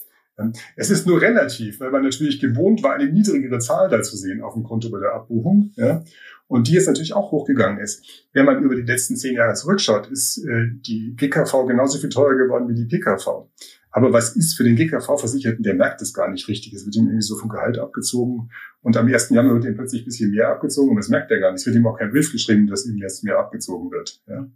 Es 0.77 0.90
ist 0.90 1.07
nur 1.07 1.20
relativ, 1.20 1.81
weil 1.81 1.90
man 1.90 2.03
natürlich 2.03 2.40
gewohnt 2.40 2.83
war, 2.83 2.94
eine 2.94 3.11
niedrigere 3.11 3.59
Zahl 3.59 3.88
da 3.88 4.03
zu 4.03 4.16
sehen 4.16 4.42
auf 4.42 4.55
dem 4.55 4.62
Konto 4.62 4.90
bei 4.90 5.01
der 5.01 5.14
Abbuchung. 5.14 5.72
Ja? 5.77 6.05
Und 6.46 6.68
die 6.68 6.72
jetzt 6.72 6.87
natürlich 6.87 7.12
auch 7.12 7.31
hochgegangen 7.31 7.81
ist. 7.81 8.29
Wenn 8.33 8.46
man 8.46 8.62
über 8.62 8.74
die 8.74 8.83
letzten 8.83 9.16
zehn 9.16 9.35
Jahre 9.35 9.55
zurückschaut, 9.55 10.11
ist 10.11 10.38
äh, 10.38 10.68
die 10.72 11.14
GKV 11.16 11.66
genauso 11.66 11.98
viel 11.98 12.09
teurer 12.09 12.37
geworden 12.37 12.68
wie 12.68 12.74
die 12.74 12.87
PKV. 12.87 13.48
Aber 13.90 14.12
was 14.12 14.37
ist 14.37 14.57
für 14.57 14.64
den 14.64 14.77
GKV-Versicherten, 14.77 15.62
der 15.62 15.74
merkt 15.74 16.01
es 16.03 16.14
gar 16.14 16.31
nicht 16.31 16.46
richtig. 16.48 16.72
Es 16.72 16.85
wird 16.85 16.94
ihm 16.96 17.07
irgendwie 17.07 17.22
so 17.22 17.37
vom 17.37 17.48
Gehalt 17.48 17.79
abgezogen 17.79 18.51
und 18.83 18.96
am 18.96 19.09
1. 19.09 19.31
Januar 19.31 19.57
wird 19.57 19.64
ihm 19.64 19.77
plötzlich 19.77 20.03
ein 20.03 20.05
bisschen 20.05 20.31
mehr 20.31 20.48
abgezogen 20.51 20.90
und 20.90 20.96
das 20.96 21.09
merkt 21.09 21.31
er 21.31 21.40
gar 21.40 21.51
nicht. 21.51 21.61
Es 21.61 21.66
wird 21.66 21.77
ihm 21.77 21.87
auch 21.87 21.98
kein 21.98 22.11
Brief 22.11 22.31
geschrieben, 22.31 22.66
dass 22.66 22.87
ihm 22.87 22.96
jetzt 22.96 23.24
mehr 23.24 23.38
abgezogen 23.38 23.90
wird. 23.90 24.22
Ja. 24.27 24.46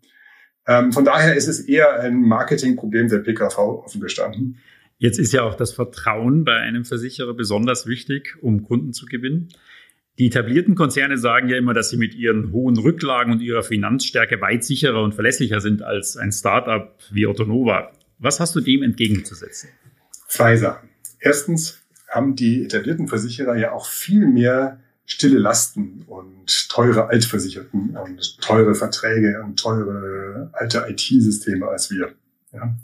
Ähm, 0.66 0.92
von 0.92 1.04
daher 1.04 1.34
ist 1.34 1.48
es 1.48 1.60
eher 1.60 2.00
ein 2.00 2.20
Marketingproblem 2.20 3.08
der 3.08 3.18
PKV 3.18 3.58
offen 3.58 4.00
gestanden. 4.00 4.58
Jetzt 5.02 5.18
ist 5.18 5.32
ja 5.32 5.42
auch 5.42 5.56
das 5.56 5.72
Vertrauen 5.72 6.44
bei 6.44 6.54
einem 6.54 6.84
Versicherer 6.84 7.34
besonders 7.34 7.88
wichtig, 7.88 8.36
um 8.40 8.62
Kunden 8.62 8.92
zu 8.92 9.06
gewinnen. 9.06 9.48
Die 10.20 10.28
etablierten 10.28 10.76
Konzerne 10.76 11.18
sagen 11.18 11.48
ja 11.48 11.56
immer, 11.56 11.74
dass 11.74 11.90
sie 11.90 11.96
mit 11.96 12.14
ihren 12.14 12.52
hohen 12.52 12.78
Rücklagen 12.78 13.32
und 13.32 13.40
ihrer 13.40 13.64
Finanzstärke 13.64 14.40
weit 14.40 14.62
sicherer 14.62 15.02
und 15.02 15.16
verlässlicher 15.16 15.60
sind 15.60 15.82
als 15.82 16.16
ein 16.16 16.30
Startup 16.30 16.96
wie 17.10 17.26
Ottonova. 17.26 17.90
Was 18.20 18.38
hast 18.38 18.54
du 18.54 18.60
dem 18.60 18.84
entgegenzusetzen? 18.84 19.70
Zwei 20.28 20.56
Sachen. 20.56 20.88
Erstens 21.18 21.80
haben 22.08 22.36
die 22.36 22.64
etablierten 22.64 23.08
Versicherer 23.08 23.56
ja 23.56 23.72
auch 23.72 23.86
viel 23.86 24.28
mehr 24.28 24.78
stille 25.04 25.40
Lasten 25.40 26.04
und 26.06 26.68
teure 26.68 27.08
Altversicherten 27.08 27.96
und 27.96 28.40
teure 28.40 28.76
Verträge 28.76 29.42
und 29.44 29.58
teure 29.58 30.50
alte 30.52 30.86
IT-Systeme 30.88 31.66
als 31.66 31.90
wir. 31.90 32.14
Ja, 32.52 32.74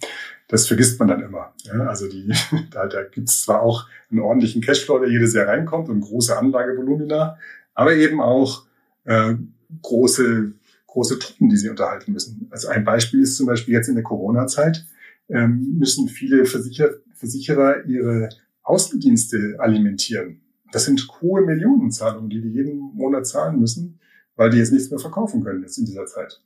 das 0.49 0.67
vergisst 0.67 0.99
man 0.99 1.09
dann 1.09 1.23
immer. 1.23 1.53
Ja, 1.65 1.87
also 1.87 2.09
die, 2.09 2.33
da, 2.71 2.87
da 2.87 3.05
gibt 3.05 3.29
es 3.29 3.43
zwar 3.43 3.63
auch 3.63 3.87
einen 4.11 4.21
ordentlichen 4.21 4.63
Cashflow, 4.63 4.99
der 4.99 5.11
jedes 5.11 5.35
Jahr 5.35 5.47
reinkommt 5.47 5.89
und 5.89 6.01
große 6.01 6.37
Anlagevolumina, 6.37 7.39
aber 7.75 7.95
eben 7.95 8.21
auch 8.21 8.67
äh, 9.05 9.35
große, 9.83 10.53
große 10.87 11.19
Truppen, 11.19 11.51
die 11.51 11.57
sie 11.57 11.69
unterhalten 11.69 12.13
müssen. 12.13 12.49
Also 12.51 12.69
ein 12.69 12.85
Beispiel 12.85 13.21
ist 13.21 13.37
zum 13.37 13.47
Beispiel 13.47 13.75
jetzt 13.75 13.89
in 13.89 13.95
der 13.95 14.05
Corona-Zeit 14.05 14.87
ähm, 15.29 15.77
müssen 15.79 16.09
viele 16.09 16.45
Versicher 16.47 16.91
Versicherer 17.15 17.85
ihre 17.87 18.29
Außendienste 18.63 19.57
alimentieren. 19.59 20.41
Das 20.73 20.85
sind 20.85 21.07
hohe 21.21 21.43
Millionenzahlungen, 21.43 22.31
die 22.31 22.41
die 22.41 22.51
jeden 22.51 22.79
Monat 22.95 23.27
zahlen 23.27 23.59
müssen, 23.59 23.99
weil 24.37 24.51
die 24.51 24.59
jetzt 24.59 24.73
nichts 24.73 24.91
mehr 24.91 25.01
verkaufen 25.01 25.43
können 25.43 25.63
jetzt 25.63 25.79
in 25.79 25.87
dieser 25.87 26.07
Zeit. 26.07 26.41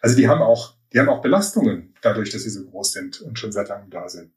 Also 0.00 0.16
die 0.16 0.28
haben 0.28 0.42
auch, 0.42 0.74
die 0.92 0.98
haben 0.98 1.08
auch 1.08 1.22
Belastungen 1.22 1.94
dadurch, 2.02 2.30
dass 2.30 2.42
sie 2.42 2.50
so 2.50 2.64
groß 2.64 2.92
sind 2.92 3.20
und 3.20 3.38
schon 3.38 3.52
seit 3.52 3.68
langem 3.68 3.90
da 3.90 4.08
sind. 4.08 4.30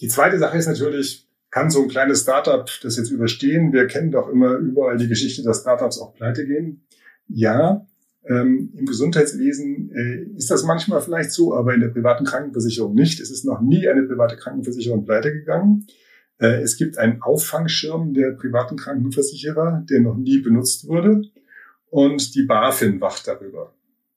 Die 0.00 0.08
zweite 0.08 0.38
Sache 0.38 0.58
ist 0.58 0.66
natürlich, 0.66 1.28
kann 1.50 1.70
so 1.70 1.82
ein 1.82 1.88
kleines 1.88 2.22
Startup 2.22 2.68
das 2.82 2.96
jetzt 2.96 3.10
überstehen? 3.10 3.72
Wir 3.72 3.86
kennen 3.86 4.10
doch 4.10 4.28
immer 4.28 4.56
überall 4.56 4.96
die 4.96 5.08
Geschichte, 5.08 5.42
dass 5.42 5.60
Startups 5.60 5.98
auch 5.98 6.14
pleite 6.14 6.46
gehen. 6.46 6.84
Ja, 7.28 7.86
ähm, 8.28 8.72
Im 8.76 8.84
Gesundheitswesen 8.84 9.90
äh, 9.94 10.36
ist 10.36 10.50
das 10.50 10.62
manchmal 10.64 11.00
vielleicht 11.00 11.32
so, 11.32 11.54
aber 11.54 11.74
in 11.74 11.80
der 11.80 11.88
privaten 11.88 12.24
Krankenversicherung 12.24 12.94
nicht. 12.94 13.20
Es 13.20 13.30
ist 13.30 13.44
noch 13.44 13.60
nie 13.60 13.88
eine 13.88 14.02
private 14.02 14.36
Krankenversicherung 14.36 15.06
pleite 15.06 15.32
gegangen. 15.32 15.86
Äh, 16.38 16.60
es 16.60 16.76
gibt 16.76 16.98
einen 16.98 17.22
Auffangschirm 17.22 18.12
der 18.12 18.32
privaten 18.32 18.76
Krankenversicherer, 18.76 19.84
der 19.88 20.00
noch 20.00 20.16
nie 20.16 20.40
benutzt 20.40 20.86
wurde. 20.86 21.22
Und 21.90 22.34
die 22.34 22.42
BaFin 22.42 23.00
wacht 23.00 23.26
darüber. 23.26 23.72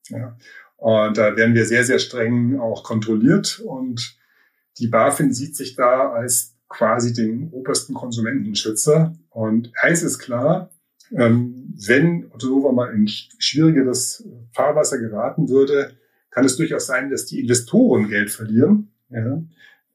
Ja. 0.09 0.37
Und 0.81 1.15
da 1.15 1.35
werden 1.35 1.53
wir 1.53 1.65
sehr, 1.65 1.83
sehr 1.83 1.99
streng 1.99 2.59
auch 2.59 2.83
kontrolliert. 2.83 3.61
Und 3.63 4.17
die 4.79 4.87
BaFin 4.87 5.31
sieht 5.31 5.55
sich 5.55 5.75
da 5.75 6.09
als 6.09 6.55
quasi 6.69 7.13
den 7.13 7.51
obersten 7.51 7.93
Konsumentenschützer. 7.93 9.13
Und 9.29 9.71
eins 9.79 10.01
ist 10.01 10.17
klar, 10.17 10.71
ähm, 11.15 11.75
wenn 11.85 12.31
Otto 12.31 12.71
mal 12.71 12.95
in 12.95 13.07
schwierigeres 13.07 14.27
Fahrwasser 14.53 14.97
geraten 14.97 15.49
würde, 15.49 15.91
kann 16.31 16.45
es 16.45 16.57
durchaus 16.57 16.87
sein, 16.87 17.11
dass 17.11 17.27
die 17.27 17.41
Investoren 17.41 18.09
Geld 18.09 18.31
verlieren. 18.31 18.91
Ja? 19.11 19.43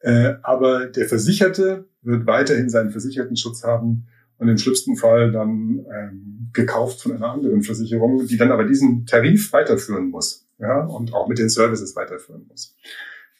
Äh, 0.02 0.34
aber 0.44 0.86
der 0.86 1.08
Versicherte 1.08 1.88
wird 2.02 2.28
weiterhin 2.28 2.70
seinen 2.70 2.92
Versichertenschutz 2.92 3.64
haben 3.64 4.06
und 4.38 4.48
im 4.48 4.58
schlimmsten 4.58 4.94
Fall 4.94 5.32
dann 5.32 5.84
ähm, 5.92 6.50
gekauft 6.52 7.00
von 7.00 7.10
einer 7.10 7.32
anderen 7.32 7.64
Versicherung, 7.64 8.24
die 8.28 8.36
dann 8.36 8.52
aber 8.52 8.66
diesen 8.66 9.04
Tarif 9.04 9.52
weiterführen 9.52 10.10
muss 10.10 10.45
ja? 10.58 10.80
und 10.84 11.12
auch 11.14 11.28
mit 11.28 11.38
den 11.38 11.48
Services 11.48 11.96
weiterführen 11.96 12.46
muss. 12.48 12.76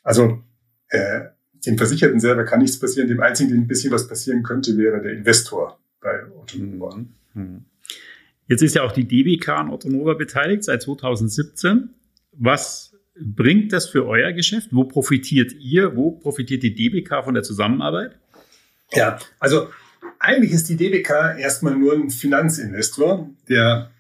Also 0.03 0.43
äh, 0.89 1.23
dem 1.67 1.79
Versicherten 1.79 2.21
selber 2.21 2.45
kann 2.45 2.61
nichts 2.61 2.79
passieren. 2.79 3.09
Dem 3.09 3.21
einzigen, 3.21 3.51
dem 3.51 3.63
ein 3.63 3.67
bisschen 3.67 3.93
was 3.93 4.09
passieren 4.09 4.43
könnte, 4.43 4.77
wäre 4.77 5.03
der 5.03 5.13
Investor 5.13 5.81
bei 6.01 6.25
Otto. 6.33 6.59
Mhm. 6.59 7.15
Hm. 7.33 7.65
Jetzt 8.49 8.63
ist 8.63 8.77
ja 8.77 8.83
auch 8.83 8.93
die 8.93 9.07
DBK 9.07 9.49
an 9.49 9.71
Ottonova 9.71 10.15
beteiligt 10.15 10.65
seit 10.65 10.83
2017. 10.83 11.91
Was 12.33 12.95
bringt 13.19 13.73
das 13.73 13.89
für 13.89 14.07
euer 14.07 14.33
Geschäft? 14.33 14.69
Wo 14.71 14.85
profitiert 14.85 15.53
ihr? 15.53 15.97
Wo 15.97 16.13
profitiert 16.13 16.63
die 16.63 16.75
DBK 16.75 17.25
von 17.25 17.35
der 17.35 17.43
Zusammenarbeit? 17.43 18.19
Ja, 18.93 19.19
also 19.41 19.69
eigentlich 20.21 20.53
ist 20.53 20.69
die 20.69 20.77
DBK 20.77 21.37
erstmal 21.39 21.77
nur 21.77 21.95
ein 21.95 22.11
Finanzinvestor, 22.11 23.29
der 23.49 23.91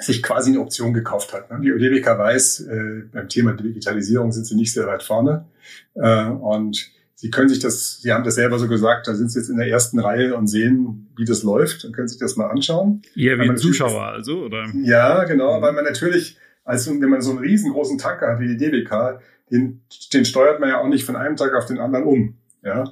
sich 0.00 0.22
quasi 0.22 0.50
eine 0.50 0.60
Option 0.60 0.94
gekauft 0.94 1.32
hat. 1.32 1.48
Die 1.62 1.70
DBK 1.70 2.18
weiß, 2.18 2.60
äh, 2.60 3.02
beim 3.12 3.28
Thema 3.28 3.52
Digitalisierung 3.52 4.32
sind 4.32 4.46
sie 4.46 4.56
nicht 4.56 4.72
sehr 4.72 4.86
weit 4.86 5.02
vorne. 5.02 5.46
Äh, 5.94 6.26
und 6.26 6.90
Sie 7.20 7.30
können 7.30 7.50
sich 7.50 7.58
das, 7.58 8.00
Sie 8.00 8.14
haben 8.14 8.24
das 8.24 8.36
selber 8.36 8.58
so 8.58 8.66
gesagt, 8.66 9.06
da 9.06 9.14
sind 9.14 9.30
Sie 9.30 9.38
jetzt 9.38 9.50
in 9.50 9.58
der 9.58 9.68
ersten 9.68 9.98
Reihe 9.98 10.34
und 10.34 10.46
sehen, 10.46 11.10
wie 11.18 11.26
das 11.26 11.42
läuft 11.42 11.84
und 11.84 11.92
können 11.92 12.08
sich 12.08 12.18
das 12.18 12.36
mal 12.36 12.46
anschauen. 12.46 13.02
Ja, 13.14 13.38
wie 13.38 13.42
ein 13.42 13.58
Zuschauer 13.58 14.02
also, 14.02 14.44
oder? 14.44 14.64
Ja, 14.82 15.24
genau, 15.24 15.60
weil 15.60 15.74
man 15.74 15.84
natürlich, 15.84 16.38
also 16.64 16.98
wenn 16.98 17.10
man 17.10 17.20
so 17.20 17.32
einen 17.32 17.40
riesengroßen 17.40 17.98
Tanker 17.98 18.28
hat 18.28 18.40
wie 18.40 18.48
die 18.48 18.56
DBK, 18.56 19.20
den, 19.50 19.82
den 20.14 20.24
steuert 20.24 20.60
man 20.60 20.70
ja 20.70 20.80
auch 20.80 20.88
nicht 20.88 21.04
von 21.04 21.14
einem 21.14 21.36
Tag 21.36 21.52
auf 21.52 21.66
den 21.66 21.78
anderen 21.78 22.06
um. 22.06 22.38
Ja, 22.62 22.84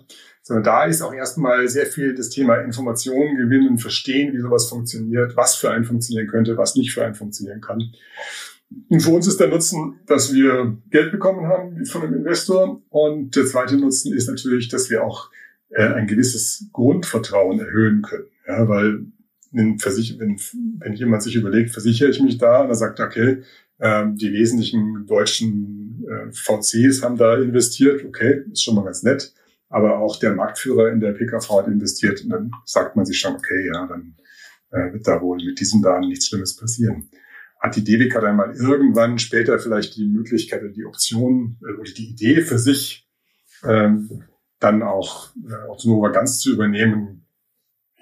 sondern 0.43 0.65
da 0.65 0.85
ist 0.85 1.03
auch 1.03 1.13
erstmal 1.13 1.69
sehr 1.69 1.85
viel 1.85 2.15
das 2.15 2.31
Thema 2.31 2.57
Informationen 2.57 3.37
gewinnen, 3.37 3.77
verstehen, 3.77 4.33
wie 4.33 4.41
sowas 4.41 4.67
funktioniert, 4.69 5.37
was 5.37 5.57
für 5.57 5.71
einen 5.71 5.85
funktionieren 5.85 6.27
könnte, 6.27 6.57
was 6.57 6.75
nicht 6.75 6.95
für 6.95 7.05
einen 7.05 7.15
funktionieren 7.15 7.61
kann. 7.61 7.93
Und 8.89 9.01
für 9.01 9.11
uns 9.11 9.27
ist 9.27 9.41
der 9.41 9.49
Nutzen, 9.49 10.01
dass 10.07 10.33
wir 10.33 10.77
Geld 10.91 11.13
bekommen 11.13 11.47
haben 11.47 11.85
von 11.87 12.03
einem 12.03 12.15
Investor. 12.15 12.83
Und 12.91 13.37
der 13.37 13.47
zweite 13.47 13.77
Nutzen 13.77 14.15
ist 14.15 14.29
natürlich, 14.29 14.69
dass 14.69 14.91
wir 14.91 15.05
auch 15.05 15.31
äh, 15.71 15.87
ein 15.87 16.07
gewisses 16.07 16.69
Grundvertrauen 16.73 17.61
erhöhen 17.61 18.03
können. 18.03 18.29
Ja, 18.47 18.69
weil 18.69 19.07
wenn, 19.53 19.79
wenn, 19.79 20.93
jemand 20.95 21.23
sich 21.23 21.37
überlegt, 21.37 21.71
versichere 21.71 22.11
ich 22.11 22.21
mich 22.21 22.39
da, 22.39 22.63
und 22.63 22.69
er 22.69 22.75
sagt, 22.75 23.01
okay, 23.01 23.43
ähm, 23.81 24.17
die 24.17 24.33
wesentlichen 24.33 25.07
deutschen 25.07 26.05
äh, 26.07 26.33
VCs 26.33 27.03
haben 27.03 27.17
da 27.17 27.37
investiert, 27.37 28.05
okay, 28.05 28.45
ist 28.53 28.63
schon 28.63 28.75
mal 28.75 28.85
ganz 28.85 29.03
nett. 29.03 29.33
Aber 29.69 29.99
auch 29.99 30.19
der 30.19 30.35
Marktführer 30.35 30.91
in 30.91 31.01
der 31.01 31.13
PKV 31.13 31.49
hat 31.51 31.67
investiert. 31.67 32.23
Und 32.23 32.31
dann 32.31 32.51
sagt 32.65 32.97
man 32.97 33.05
sich 33.05 33.19
schon, 33.19 33.35
okay, 33.35 33.71
ja, 33.73 33.87
dann 33.87 34.17
äh, 34.71 34.93
wird 34.93 35.07
da 35.07 35.21
wohl 35.21 35.37
mit 35.37 35.61
diesem 35.61 35.83
Daten 35.83 36.09
nichts 36.09 36.29
Schlimmes 36.29 36.57
passieren 36.57 37.11
hat 37.61 37.77
die 37.77 37.85
DBK 37.85 38.21
dann 38.21 38.37
mal 38.37 38.55
irgendwann 38.55 39.19
später 39.19 39.59
vielleicht 39.59 39.97
die 39.97 40.07
Möglichkeit 40.07 40.63
oder 40.63 40.73
die 40.73 40.85
Option 40.85 41.59
äh, 41.63 41.73
oder 41.73 41.91
die 41.91 42.11
Idee 42.11 42.43
für 42.43 42.59
sich, 42.59 43.09
ähm, 43.65 44.25
dann 44.61 44.83
auch 44.83 45.31
äh, 45.49 45.69
Autonova 45.69 46.09
ganz 46.09 46.39
zu 46.39 46.53
übernehmen. 46.53 47.27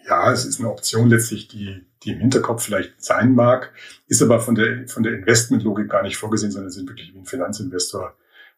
Ja, 0.06 0.30
es 0.30 0.44
ist 0.44 0.60
eine 0.60 0.70
Option 0.70 1.08
letztlich, 1.08 1.48
die, 1.48 1.84
die 2.04 2.12
im 2.12 2.20
Hinterkopf 2.20 2.64
vielleicht 2.64 3.02
sein 3.02 3.34
mag, 3.34 3.72
ist 4.06 4.22
aber 4.22 4.40
von 4.40 4.54
der, 4.54 4.86
von 4.88 5.02
der 5.02 5.14
Investmentlogik 5.14 5.88
gar 5.88 6.02
nicht 6.02 6.16
vorgesehen, 6.16 6.52
sondern 6.52 6.70
sind 6.70 6.88
wirklich 6.88 7.12
wie 7.12 7.18
ein 7.18 7.26
Finanzinvestor. 7.26 8.16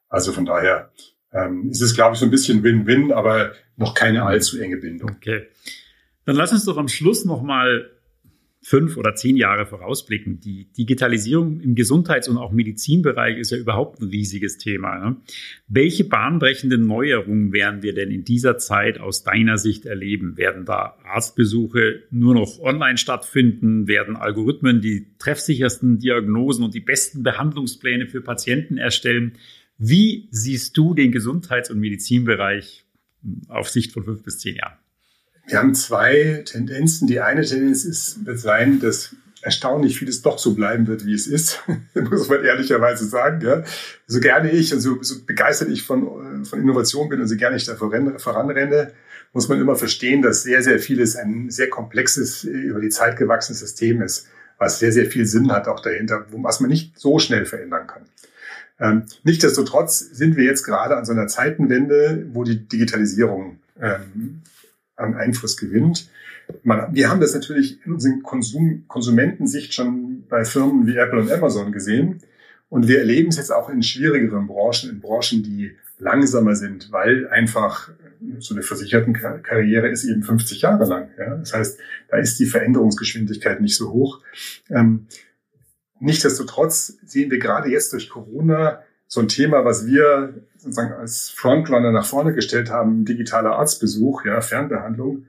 Also 0.08 0.32
von 0.32 0.44
daher 0.44 0.92
ähm, 1.32 1.70
ist 1.70 1.82
es, 1.82 1.94
glaube 1.94 2.14
ich, 2.14 2.20
so 2.20 2.24
ein 2.24 2.30
bisschen 2.30 2.62
Win-Win, 2.62 3.12
aber 3.12 3.52
noch 3.76 3.94
keine 3.94 4.24
allzu 4.24 4.58
enge 4.60 4.78
Bindung. 4.78 5.10
Okay. 5.10 5.46
Dann 6.24 6.36
lass 6.36 6.52
uns 6.52 6.64
doch 6.64 6.76
am 6.76 6.88
Schluss 6.88 7.24
nochmal 7.24 7.90
fünf 8.60 8.96
oder 8.96 9.14
zehn 9.14 9.36
Jahre 9.36 9.66
vorausblicken. 9.66 10.40
Die 10.40 10.70
Digitalisierung 10.72 11.60
im 11.60 11.74
Gesundheits- 11.74 12.28
und 12.28 12.36
auch 12.36 12.52
Medizinbereich 12.52 13.38
ist 13.38 13.50
ja 13.50 13.56
überhaupt 13.56 14.00
ein 14.02 14.08
riesiges 14.08 14.58
Thema. 14.58 14.98
Ne? 14.98 15.16
Welche 15.68 16.04
bahnbrechenden 16.04 16.86
Neuerungen 16.86 17.52
werden 17.52 17.82
wir 17.82 17.94
denn 17.94 18.10
in 18.10 18.24
dieser 18.24 18.58
Zeit 18.58 19.00
aus 19.00 19.22
deiner 19.22 19.56
Sicht 19.58 19.86
erleben? 19.86 20.36
Werden 20.36 20.64
da 20.64 20.98
Arztbesuche 21.04 22.02
nur 22.10 22.34
noch 22.34 22.58
online 22.58 22.98
stattfinden? 22.98 23.86
Werden 23.86 24.16
Algorithmen 24.16 24.80
die 24.80 25.06
treffsichersten 25.18 25.98
Diagnosen 25.98 26.64
und 26.64 26.74
die 26.74 26.80
besten 26.80 27.22
Behandlungspläne 27.22 28.06
für 28.06 28.20
Patienten 28.20 28.76
erstellen? 28.76 29.38
Wie 29.78 30.28
siehst 30.32 30.76
du 30.76 30.92
den 30.92 31.12
Gesundheits- 31.12 31.70
und 31.70 31.78
Medizinbereich 31.78 32.84
auf 33.48 33.68
Sicht 33.68 33.92
von 33.92 34.04
fünf 34.04 34.22
bis 34.24 34.40
zehn 34.40 34.56
Jahren? 34.56 34.76
Wir 35.46 35.58
haben 35.58 35.74
zwei 35.74 36.42
Tendenzen. 36.44 37.06
Die 37.06 37.20
eine 37.20 37.42
Tendenz 37.42 37.84
ist, 37.84 38.26
wird 38.26 38.38
sein, 38.38 38.80
dass 38.80 39.14
erstaunlich 39.40 39.98
vieles 39.98 40.22
doch 40.22 40.38
so 40.38 40.54
bleiben 40.54 40.88
wird, 40.88 41.06
wie 41.06 41.14
es 41.14 41.26
ist, 41.26 41.62
muss 41.94 42.28
man 42.28 42.44
ehrlicherweise 42.44 43.06
sagen. 43.06 43.40
Ja. 43.40 43.62
So 44.06 44.20
gerne 44.20 44.50
ich 44.50 44.74
und 44.74 44.80
so, 44.80 45.00
so 45.00 45.24
begeistert 45.24 45.68
ich 45.70 45.84
von, 45.84 46.44
von 46.44 46.60
Innovation 46.60 47.08
bin 47.08 47.20
und 47.20 47.28
so 47.28 47.36
gerne 47.36 47.56
ich 47.56 47.64
da 47.64 47.76
voran, 47.76 48.18
voranrenne, 48.18 48.92
muss 49.32 49.48
man 49.48 49.60
immer 49.60 49.76
verstehen, 49.76 50.22
dass 50.22 50.42
sehr, 50.42 50.62
sehr 50.62 50.80
vieles 50.80 51.14
ein 51.14 51.50
sehr 51.50 51.70
komplexes, 51.70 52.44
über 52.44 52.80
die 52.80 52.88
Zeit 52.88 53.16
gewachsenes 53.16 53.60
System 53.60 54.02
ist, 54.02 54.26
was 54.58 54.80
sehr, 54.80 54.90
sehr 54.90 55.06
viel 55.06 55.26
Sinn 55.26 55.52
hat 55.52 55.68
auch 55.68 55.80
dahinter, 55.80 56.26
was 56.30 56.60
man 56.60 56.70
nicht 56.70 56.98
so 56.98 57.18
schnell 57.18 57.46
verändern 57.46 57.86
kann. 57.86 58.02
Ähm, 58.80 59.04
Nichtsdestotrotz 59.24 59.98
sind 59.98 60.36
wir 60.36 60.44
jetzt 60.44 60.64
gerade 60.64 60.96
an 60.96 61.04
so 61.04 61.12
einer 61.12 61.26
Zeitenwende, 61.26 62.26
wo 62.32 62.44
die 62.44 62.68
Digitalisierung 62.68 63.58
ähm, 63.80 64.42
an 64.96 65.14
Einfluss 65.14 65.56
gewinnt. 65.56 66.08
Man, 66.62 66.94
wir 66.94 67.10
haben 67.10 67.20
das 67.20 67.34
natürlich 67.34 67.84
in 67.84 67.92
unserer 67.92 68.20
Konsum, 68.22 68.84
Konsumentensicht 68.88 69.74
schon 69.74 70.24
bei 70.28 70.44
Firmen 70.44 70.86
wie 70.86 70.96
Apple 70.96 71.20
und 71.20 71.30
Amazon 71.30 71.72
gesehen. 71.72 72.20
Und 72.70 72.88
wir 72.88 72.98
erleben 72.98 73.28
es 73.28 73.36
jetzt 73.36 73.52
auch 73.52 73.68
in 73.68 73.82
schwierigeren 73.82 74.46
Branchen, 74.46 74.90
in 74.90 75.00
Branchen, 75.00 75.42
die 75.42 75.72
langsamer 75.98 76.54
sind, 76.54 76.92
weil 76.92 77.28
einfach 77.28 77.90
so 78.38 78.54
eine 78.54 78.62
Versichertenkarriere 78.62 79.88
ist 79.88 80.04
eben 80.04 80.22
50 80.22 80.62
Jahre 80.62 80.84
lang. 80.84 81.08
Ja? 81.18 81.36
Das 81.36 81.54
heißt, 81.54 81.78
da 82.08 82.18
ist 82.18 82.38
die 82.38 82.46
Veränderungsgeschwindigkeit 82.46 83.60
nicht 83.60 83.76
so 83.76 83.90
hoch. 83.90 84.20
Ähm, 84.70 85.06
nichtsdestotrotz 86.00 86.98
sehen 87.04 87.30
wir 87.30 87.38
gerade 87.38 87.68
jetzt 87.68 87.92
durch 87.92 88.08
Corona 88.08 88.82
so 89.06 89.20
ein 89.20 89.28
Thema, 89.28 89.64
was 89.64 89.86
wir 89.86 90.34
sozusagen 90.58 90.92
als 90.92 91.30
Frontrunner 91.30 91.92
nach 91.92 92.06
vorne 92.06 92.34
gestellt 92.34 92.70
haben, 92.70 93.04
digitaler 93.04 93.56
Arztbesuch, 93.56 94.24
ja, 94.24 94.40
Fernbehandlung, 94.40 95.26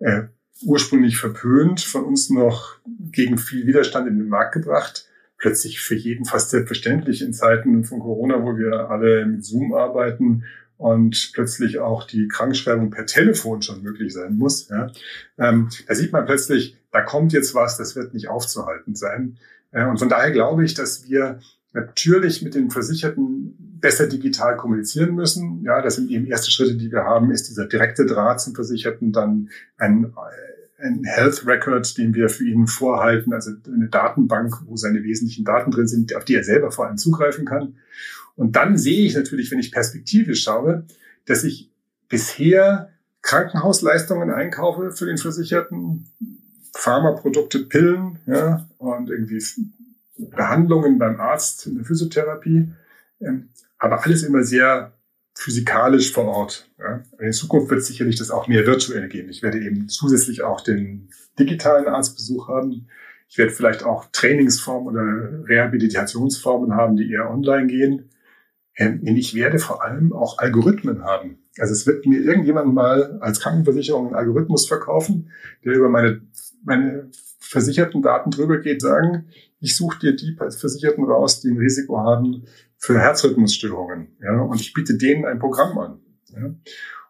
äh, 0.00 0.24
ursprünglich 0.62 1.18
verpönt, 1.18 1.80
von 1.80 2.04
uns 2.04 2.30
noch 2.30 2.76
gegen 3.10 3.38
viel 3.38 3.66
Widerstand 3.66 4.08
in 4.08 4.18
den 4.18 4.28
Markt 4.28 4.52
gebracht, 4.52 5.08
plötzlich 5.38 5.80
für 5.80 5.94
jeden 5.94 6.24
fast 6.24 6.50
selbstverständlich 6.50 7.22
in 7.22 7.32
Zeiten 7.32 7.84
von 7.84 8.00
Corona, 8.00 8.42
wo 8.42 8.56
wir 8.56 8.90
alle 8.90 9.26
mit 9.26 9.44
Zoom 9.44 9.74
arbeiten 9.74 10.44
und 10.76 11.30
plötzlich 11.34 11.78
auch 11.78 12.06
die 12.06 12.28
Krankschreibung 12.28 12.90
per 12.90 13.06
Telefon 13.06 13.62
schon 13.62 13.82
möglich 13.82 14.12
sein 14.12 14.36
muss. 14.36 14.68
Ja. 14.68 14.90
Ähm, 15.38 15.68
da 15.86 15.94
sieht 15.94 16.12
man 16.12 16.26
plötzlich, 16.26 16.76
da 16.90 17.00
kommt 17.02 17.32
jetzt 17.32 17.54
was, 17.54 17.76
das 17.76 17.96
wird 17.96 18.14
nicht 18.14 18.28
aufzuhalten 18.28 18.94
sein. 18.94 19.38
Äh, 19.74 19.86
und 19.86 19.98
von 19.98 20.08
daher 20.08 20.30
glaube 20.30 20.64
ich, 20.64 20.72
dass 20.72 21.06
wir 21.08 21.40
natürlich 21.74 22.40
mit 22.40 22.54
den 22.54 22.70
Versicherten 22.70 23.56
besser 23.80 24.06
digital 24.06 24.56
kommunizieren 24.56 25.14
müssen. 25.14 25.62
Ja, 25.64 25.82
das 25.82 25.96
sind 25.96 26.10
eben 26.10 26.26
erste 26.26 26.50
Schritte, 26.50 26.76
die 26.76 26.90
wir 26.90 27.04
haben, 27.04 27.30
ist 27.30 27.48
dieser 27.48 27.66
direkte 27.66 28.06
Draht 28.06 28.40
zum 28.40 28.54
Versicherten, 28.54 29.12
dann 29.12 29.50
ein, 29.76 30.14
ein 30.78 31.02
Health 31.04 31.46
Record, 31.46 31.98
den 31.98 32.14
wir 32.14 32.28
für 32.28 32.44
ihn 32.44 32.66
vorhalten, 32.66 33.34
also 33.34 33.50
eine 33.66 33.88
Datenbank, 33.88 34.62
wo 34.66 34.76
seine 34.76 35.02
wesentlichen 35.02 35.44
Daten 35.44 35.70
drin 35.70 35.88
sind, 35.88 36.14
auf 36.16 36.24
die 36.24 36.36
er 36.36 36.44
selber 36.44 36.70
vor 36.70 36.86
allem 36.86 36.96
zugreifen 36.96 37.44
kann. 37.44 37.74
Und 38.36 38.56
dann 38.56 38.78
sehe 38.78 39.04
ich 39.04 39.14
natürlich, 39.14 39.50
wenn 39.50 39.58
ich 39.58 39.72
perspektivisch 39.72 40.44
schaue, 40.44 40.86
dass 41.26 41.44
ich 41.44 41.70
bisher 42.08 42.90
Krankenhausleistungen 43.22 44.30
einkaufe 44.30 44.92
für 44.92 45.06
den 45.06 45.18
Versicherten, 45.18 46.06
Pharmaprodukte, 46.76 47.60
Pillen, 47.60 48.18
ja, 48.26 48.68
und 48.78 49.10
irgendwie 49.10 49.42
Behandlungen 50.16 50.98
beim 50.98 51.20
Arzt 51.20 51.66
in 51.66 51.76
der 51.76 51.84
Physiotherapie, 51.84 52.70
ähm, 53.20 53.48
aber 53.78 54.04
alles 54.04 54.22
immer 54.22 54.42
sehr 54.42 54.92
physikalisch 55.34 56.12
vor 56.12 56.26
Ort. 56.26 56.70
Ja. 56.78 57.02
In 57.18 57.32
Zukunft 57.32 57.70
wird 57.70 57.82
sicherlich 57.82 58.16
das 58.16 58.30
auch 58.30 58.46
mehr 58.46 58.66
virtuell 58.66 59.08
gehen. 59.08 59.28
Ich 59.28 59.42
werde 59.42 59.60
eben 59.60 59.88
zusätzlich 59.88 60.42
auch 60.42 60.60
den 60.60 61.10
digitalen 61.38 61.88
Arztbesuch 61.88 62.48
haben. 62.48 62.88
Ich 63.28 63.38
werde 63.38 63.50
vielleicht 63.50 63.82
auch 63.82 64.06
Trainingsformen 64.12 64.94
oder 64.94 65.48
Rehabilitationsformen 65.48 66.74
haben, 66.74 66.96
die 66.96 67.10
eher 67.10 67.30
online 67.30 67.66
gehen. 67.66 68.10
Ähm, 68.76 69.00
und 69.00 69.16
ich 69.16 69.34
werde 69.34 69.58
vor 69.58 69.82
allem 69.82 70.12
auch 70.12 70.38
Algorithmen 70.38 71.02
haben. 71.02 71.38
Also 71.58 71.72
es 71.72 71.86
wird 71.86 72.06
mir 72.06 72.20
irgendjemand 72.20 72.74
mal 72.74 73.18
als 73.20 73.40
Krankenversicherung 73.40 74.06
einen 74.06 74.16
Algorithmus 74.16 74.66
verkaufen, 74.66 75.30
der 75.64 75.74
über 75.74 75.88
meine, 75.88 76.22
meine 76.64 77.10
versicherten 77.38 78.02
Daten 78.02 78.30
drüber 78.30 78.58
geht, 78.58 78.82
sagen, 78.82 79.26
ich 79.60 79.76
suche 79.76 79.98
dir 79.98 80.16
die 80.16 80.34
Versicherten 80.34 81.04
raus, 81.04 81.40
die 81.40 81.48
ein 81.48 81.58
Risiko 81.58 81.98
haben 81.98 82.44
für 82.76 82.98
Herzrhythmusstörungen. 82.98 84.08
Ja, 84.22 84.40
und 84.40 84.60
ich 84.60 84.72
biete 84.72 84.96
denen 84.96 85.24
ein 85.24 85.38
Programm 85.38 85.78
an. 85.78 86.00
Ja. 86.34 86.54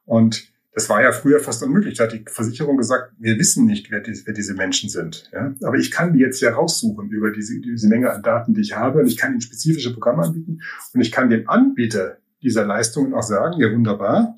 Und 0.04 0.52
das 0.74 0.88
war 0.88 1.02
ja 1.02 1.12
früher 1.12 1.38
fast 1.38 1.62
unmöglich. 1.62 1.96
Da 1.96 2.04
hat 2.04 2.12
die 2.12 2.24
Versicherung 2.26 2.76
gesagt, 2.76 3.12
wir 3.18 3.38
wissen 3.38 3.64
nicht, 3.64 3.90
wer, 3.90 4.00
die, 4.00 4.20
wer 4.24 4.34
diese 4.34 4.54
Menschen 4.54 4.88
sind. 4.88 5.30
Ja? 5.32 5.54
Aber 5.62 5.76
ich 5.76 5.92
kann 5.92 6.12
die 6.12 6.18
jetzt 6.18 6.40
ja 6.40 6.52
raussuchen 6.52 7.10
über 7.10 7.30
diese, 7.30 7.60
diese 7.60 7.88
Menge 7.88 8.10
an 8.10 8.22
Daten, 8.22 8.54
die 8.54 8.60
ich 8.60 8.76
habe. 8.76 9.00
Und 9.00 9.06
ich 9.06 9.16
kann 9.16 9.32
ihnen 9.32 9.40
spezifische 9.40 9.92
Programme 9.92 10.24
anbieten. 10.24 10.60
Und 10.92 11.00
ich 11.00 11.12
kann 11.12 11.30
dem 11.30 11.48
Anbieter 11.48 12.18
dieser 12.42 12.66
Leistungen 12.66 13.14
auch 13.14 13.22
sagen, 13.22 13.60
ja 13.60 13.72
wunderbar, 13.72 14.34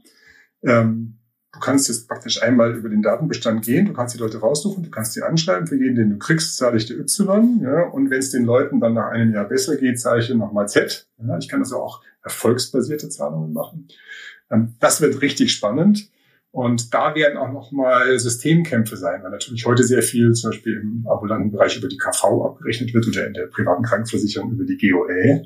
ähm, 0.62 1.15
Du 1.56 1.60
kannst 1.60 1.88
jetzt 1.88 2.06
praktisch 2.06 2.42
einmal 2.42 2.76
über 2.76 2.90
den 2.90 3.00
Datenbestand 3.00 3.64
gehen, 3.64 3.86
du 3.86 3.94
kannst 3.94 4.14
die 4.14 4.18
Leute 4.18 4.38
raussuchen, 4.38 4.84
du 4.84 4.90
kannst 4.90 5.14
sie 5.14 5.22
anschreiben, 5.22 5.66
für 5.66 5.76
jeden, 5.76 5.96
den 5.96 6.10
du 6.10 6.18
kriegst, 6.18 6.58
zahle 6.58 6.76
ich 6.76 6.84
dir 6.84 6.98
Y, 6.98 7.62
ja, 7.62 7.84
und 7.84 8.10
wenn 8.10 8.18
es 8.18 8.30
den 8.30 8.44
Leuten 8.44 8.78
dann 8.78 8.92
nach 8.92 9.08
einem 9.08 9.32
Jahr 9.32 9.48
besser 9.48 9.76
geht, 9.76 9.98
zahle 9.98 10.20
ich 10.20 10.26
dir 10.26 10.34
nochmal 10.34 10.68
Z. 10.68 11.08
Ja, 11.26 11.38
ich 11.38 11.48
kann 11.48 11.60
also 11.60 11.78
auch 11.78 12.02
erfolgsbasierte 12.22 13.08
Zahlungen 13.08 13.54
machen. 13.54 13.88
Ähm, 14.50 14.74
das 14.80 15.00
wird 15.00 15.22
richtig 15.22 15.52
spannend. 15.52 16.10
Und 16.50 16.94
da 16.94 17.14
werden 17.14 17.36
auch 17.36 17.52
nochmal 17.52 18.18
Systemkämpfe 18.18 18.96
sein, 18.96 19.22
weil 19.22 19.30
natürlich 19.30 19.66
heute 19.66 19.82
sehr 19.82 20.02
viel 20.02 20.32
zum 20.32 20.50
Beispiel 20.50 20.80
im 20.80 21.06
ambulanten 21.06 21.50
Bereich 21.50 21.76
über 21.76 21.88
die 21.88 21.98
KV 21.98 22.44
abgerechnet 22.46 22.94
wird 22.94 23.06
oder 23.08 23.26
in 23.26 23.34
der 23.34 23.46
privaten 23.46 23.82
Krankenversicherung 23.82 24.52
über 24.52 24.64
die 24.64 24.78
GOE. 24.78 25.42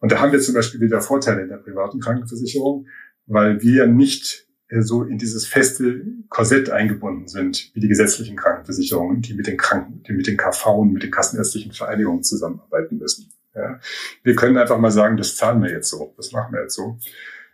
Und 0.00 0.10
da 0.10 0.20
haben 0.20 0.32
wir 0.32 0.40
zum 0.40 0.54
Beispiel 0.54 0.80
wieder 0.80 1.00
Vorteile 1.00 1.42
in 1.42 1.48
der 1.48 1.58
privaten 1.58 2.00
Krankenversicherung, 2.00 2.86
weil 3.26 3.62
wir 3.62 3.86
nicht 3.86 4.48
so 4.78 5.02
in 5.02 5.18
dieses 5.18 5.46
feste 5.46 6.02
Korsett 6.28 6.70
eingebunden 6.70 7.26
sind, 7.26 7.70
wie 7.74 7.80
die 7.80 7.88
gesetzlichen 7.88 8.36
Krankenversicherungen, 8.36 9.20
die 9.20 9.34
mit 9.34 9.46
den 9.46 9.56
Kranken, 9.56 10.02
die 10.04 10.12
mit 10.12 10.26
den 10.26 10.36
KV 10.36 10.66
und 10.80 10.92
mit 10.92 11.02
den 11.02 11.10
kassenärztlichen 11.10 11.72
Vereinigungen 11.72 12.22
zusammenarbeiten 12.22 12.98
müssen. 12.98 13.32
Ja. 13.54 13.80
Wir 14.22 14.36
können 14.36 14.56
einfach 14.56 14.78
mal 14.78 14.92
sagen, 14.92 15.16
das 15.16 15.36
zahlen 15.36 15.62
wir 15.62 15.70
jetzt 15.70 15.90
so, 15.90 16.14
das 16.16 16.30
machen 16.32 16.52
wir 16.52 16.62
jetzt 16.62 16.76
so. 16.76 16.98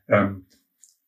Ähm, 0.08 0.44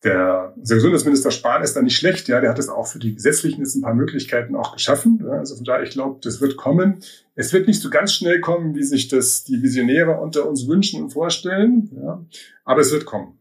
der, 0.04 0.54
der 0.56 0.76
Gesundheitsminister 0.76 1.32
Spahn 1.32 1.62
ist 1.62 1.74
da 1.74 1.82
nicht 1.82 1.96
schlecht, 1.96 2.28
ja, 2.28 2.40
der 2.40 2.50
hat 2.50 2.58
es 2.58 2.68
auch 2.68 2.86
für 2.86 3.00
die 3.00 3.14
gesetzlichen 3.14 3.60
jetzt 3.60 3.74
ein 3.74 3.82
paar 3.82 3.94
Möglichkeiten 3.94 4.54
auch 4.54 4.72
geschaffen. 4.72 5.20
Ja, 5.24 5.32
also 5.32 5.56
von 5.56 5.64
daher, 5.64 5.82
ich 5.82 5.90
glaube, 5.90 6.20
das 6.22 6.40
wird 6.40 6.56
kommen. 6.56 7.00
Es 7.34 7.52
wird 7.52 7.66
nicht 7.66 7.82
so 7.82 7.90
ganz 7.90 8.12
schnell 8.12 8.40
kommen, 8.40 8.76
wie 8.76 8.84
sich 8.84 9.08
das 9.08 9.42
die 9.44 9.60
Visionäre 9.60 10.20
unter 10.20 10.48
uns 10.48 10.68
wünschen 10.68 11.02
und 11.02 11.10
vorstellen, 11.10 11.90
ja, 12.00 12.24
aber 12.64 12.80
es 12.80 12.92
wird 12.92 13.06
kommen. 13.06 13.38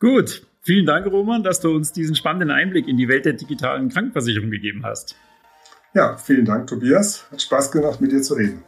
Gut, 0.00 0.46
Vielen 0.66 0.84
Dank, 0.84 1.06
Roman, 1.06 1.44
dass 1.44 1.60
du 1.60 1.70
uns 1.70 1.92
diesen 1.92 2.16
spannenden 2.16 2.50
Einblick 2.50 2.88
in 2.88 2.96
die 2.96 3.06
Welt 3.06 3.24
der 3.24 3.34
digitalen 3.34 3.88
Krankenversicherung 3.88 4.50
gegeben 4.50 4.82
hast. 4.82 5.14
Ja, 5.94 6.16
vielen 6.16 6.44
Dank, 6.44 6.66
Tobias. 6.66 7.24
Hat 7.30 7.40
Spaß 7.40 7.70
gemacht, 7.70 8.00
mit 8.00 8.10
dir 8.10 8.20
zu 8.20 8.34
reden. 8.34 8.64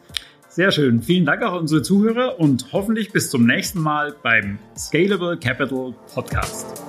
Sehr 0.49 0.71
schön. 0.71 1.03
Vielen 1.03 1.27
Dank 1.27 1.43
auch 1.43 1.55
an 1.55 1.63
unsere 1.63 1.83
Zuhörer 1.83 2.39
und 2.39 2.73
hoffentlich 2.73 3.11
bis 3.11 3.31
zum 3.31 3.47
nächsten 3.47 3.81
Mal 3.81 4.15
beim 4.23 4.61
Scalable 4.77 5.37
Capital 5.39 5.93
Podcast. 6.15 6.85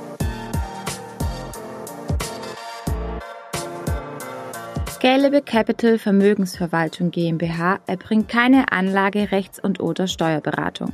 Scalable 4.92 5.42
Capital 5.42 5.98
Vermögensverwaltung 5.98 7.10
GmbH 7.10 7.80
erbringt 7.88 8.30
keine 8.30 8.72
Anlage, 8.72 9.32
Rechts- 9.32 9.60
und 9.60 9.80
oder 9.80 10.06
Steuerberatung. 10.06 10.94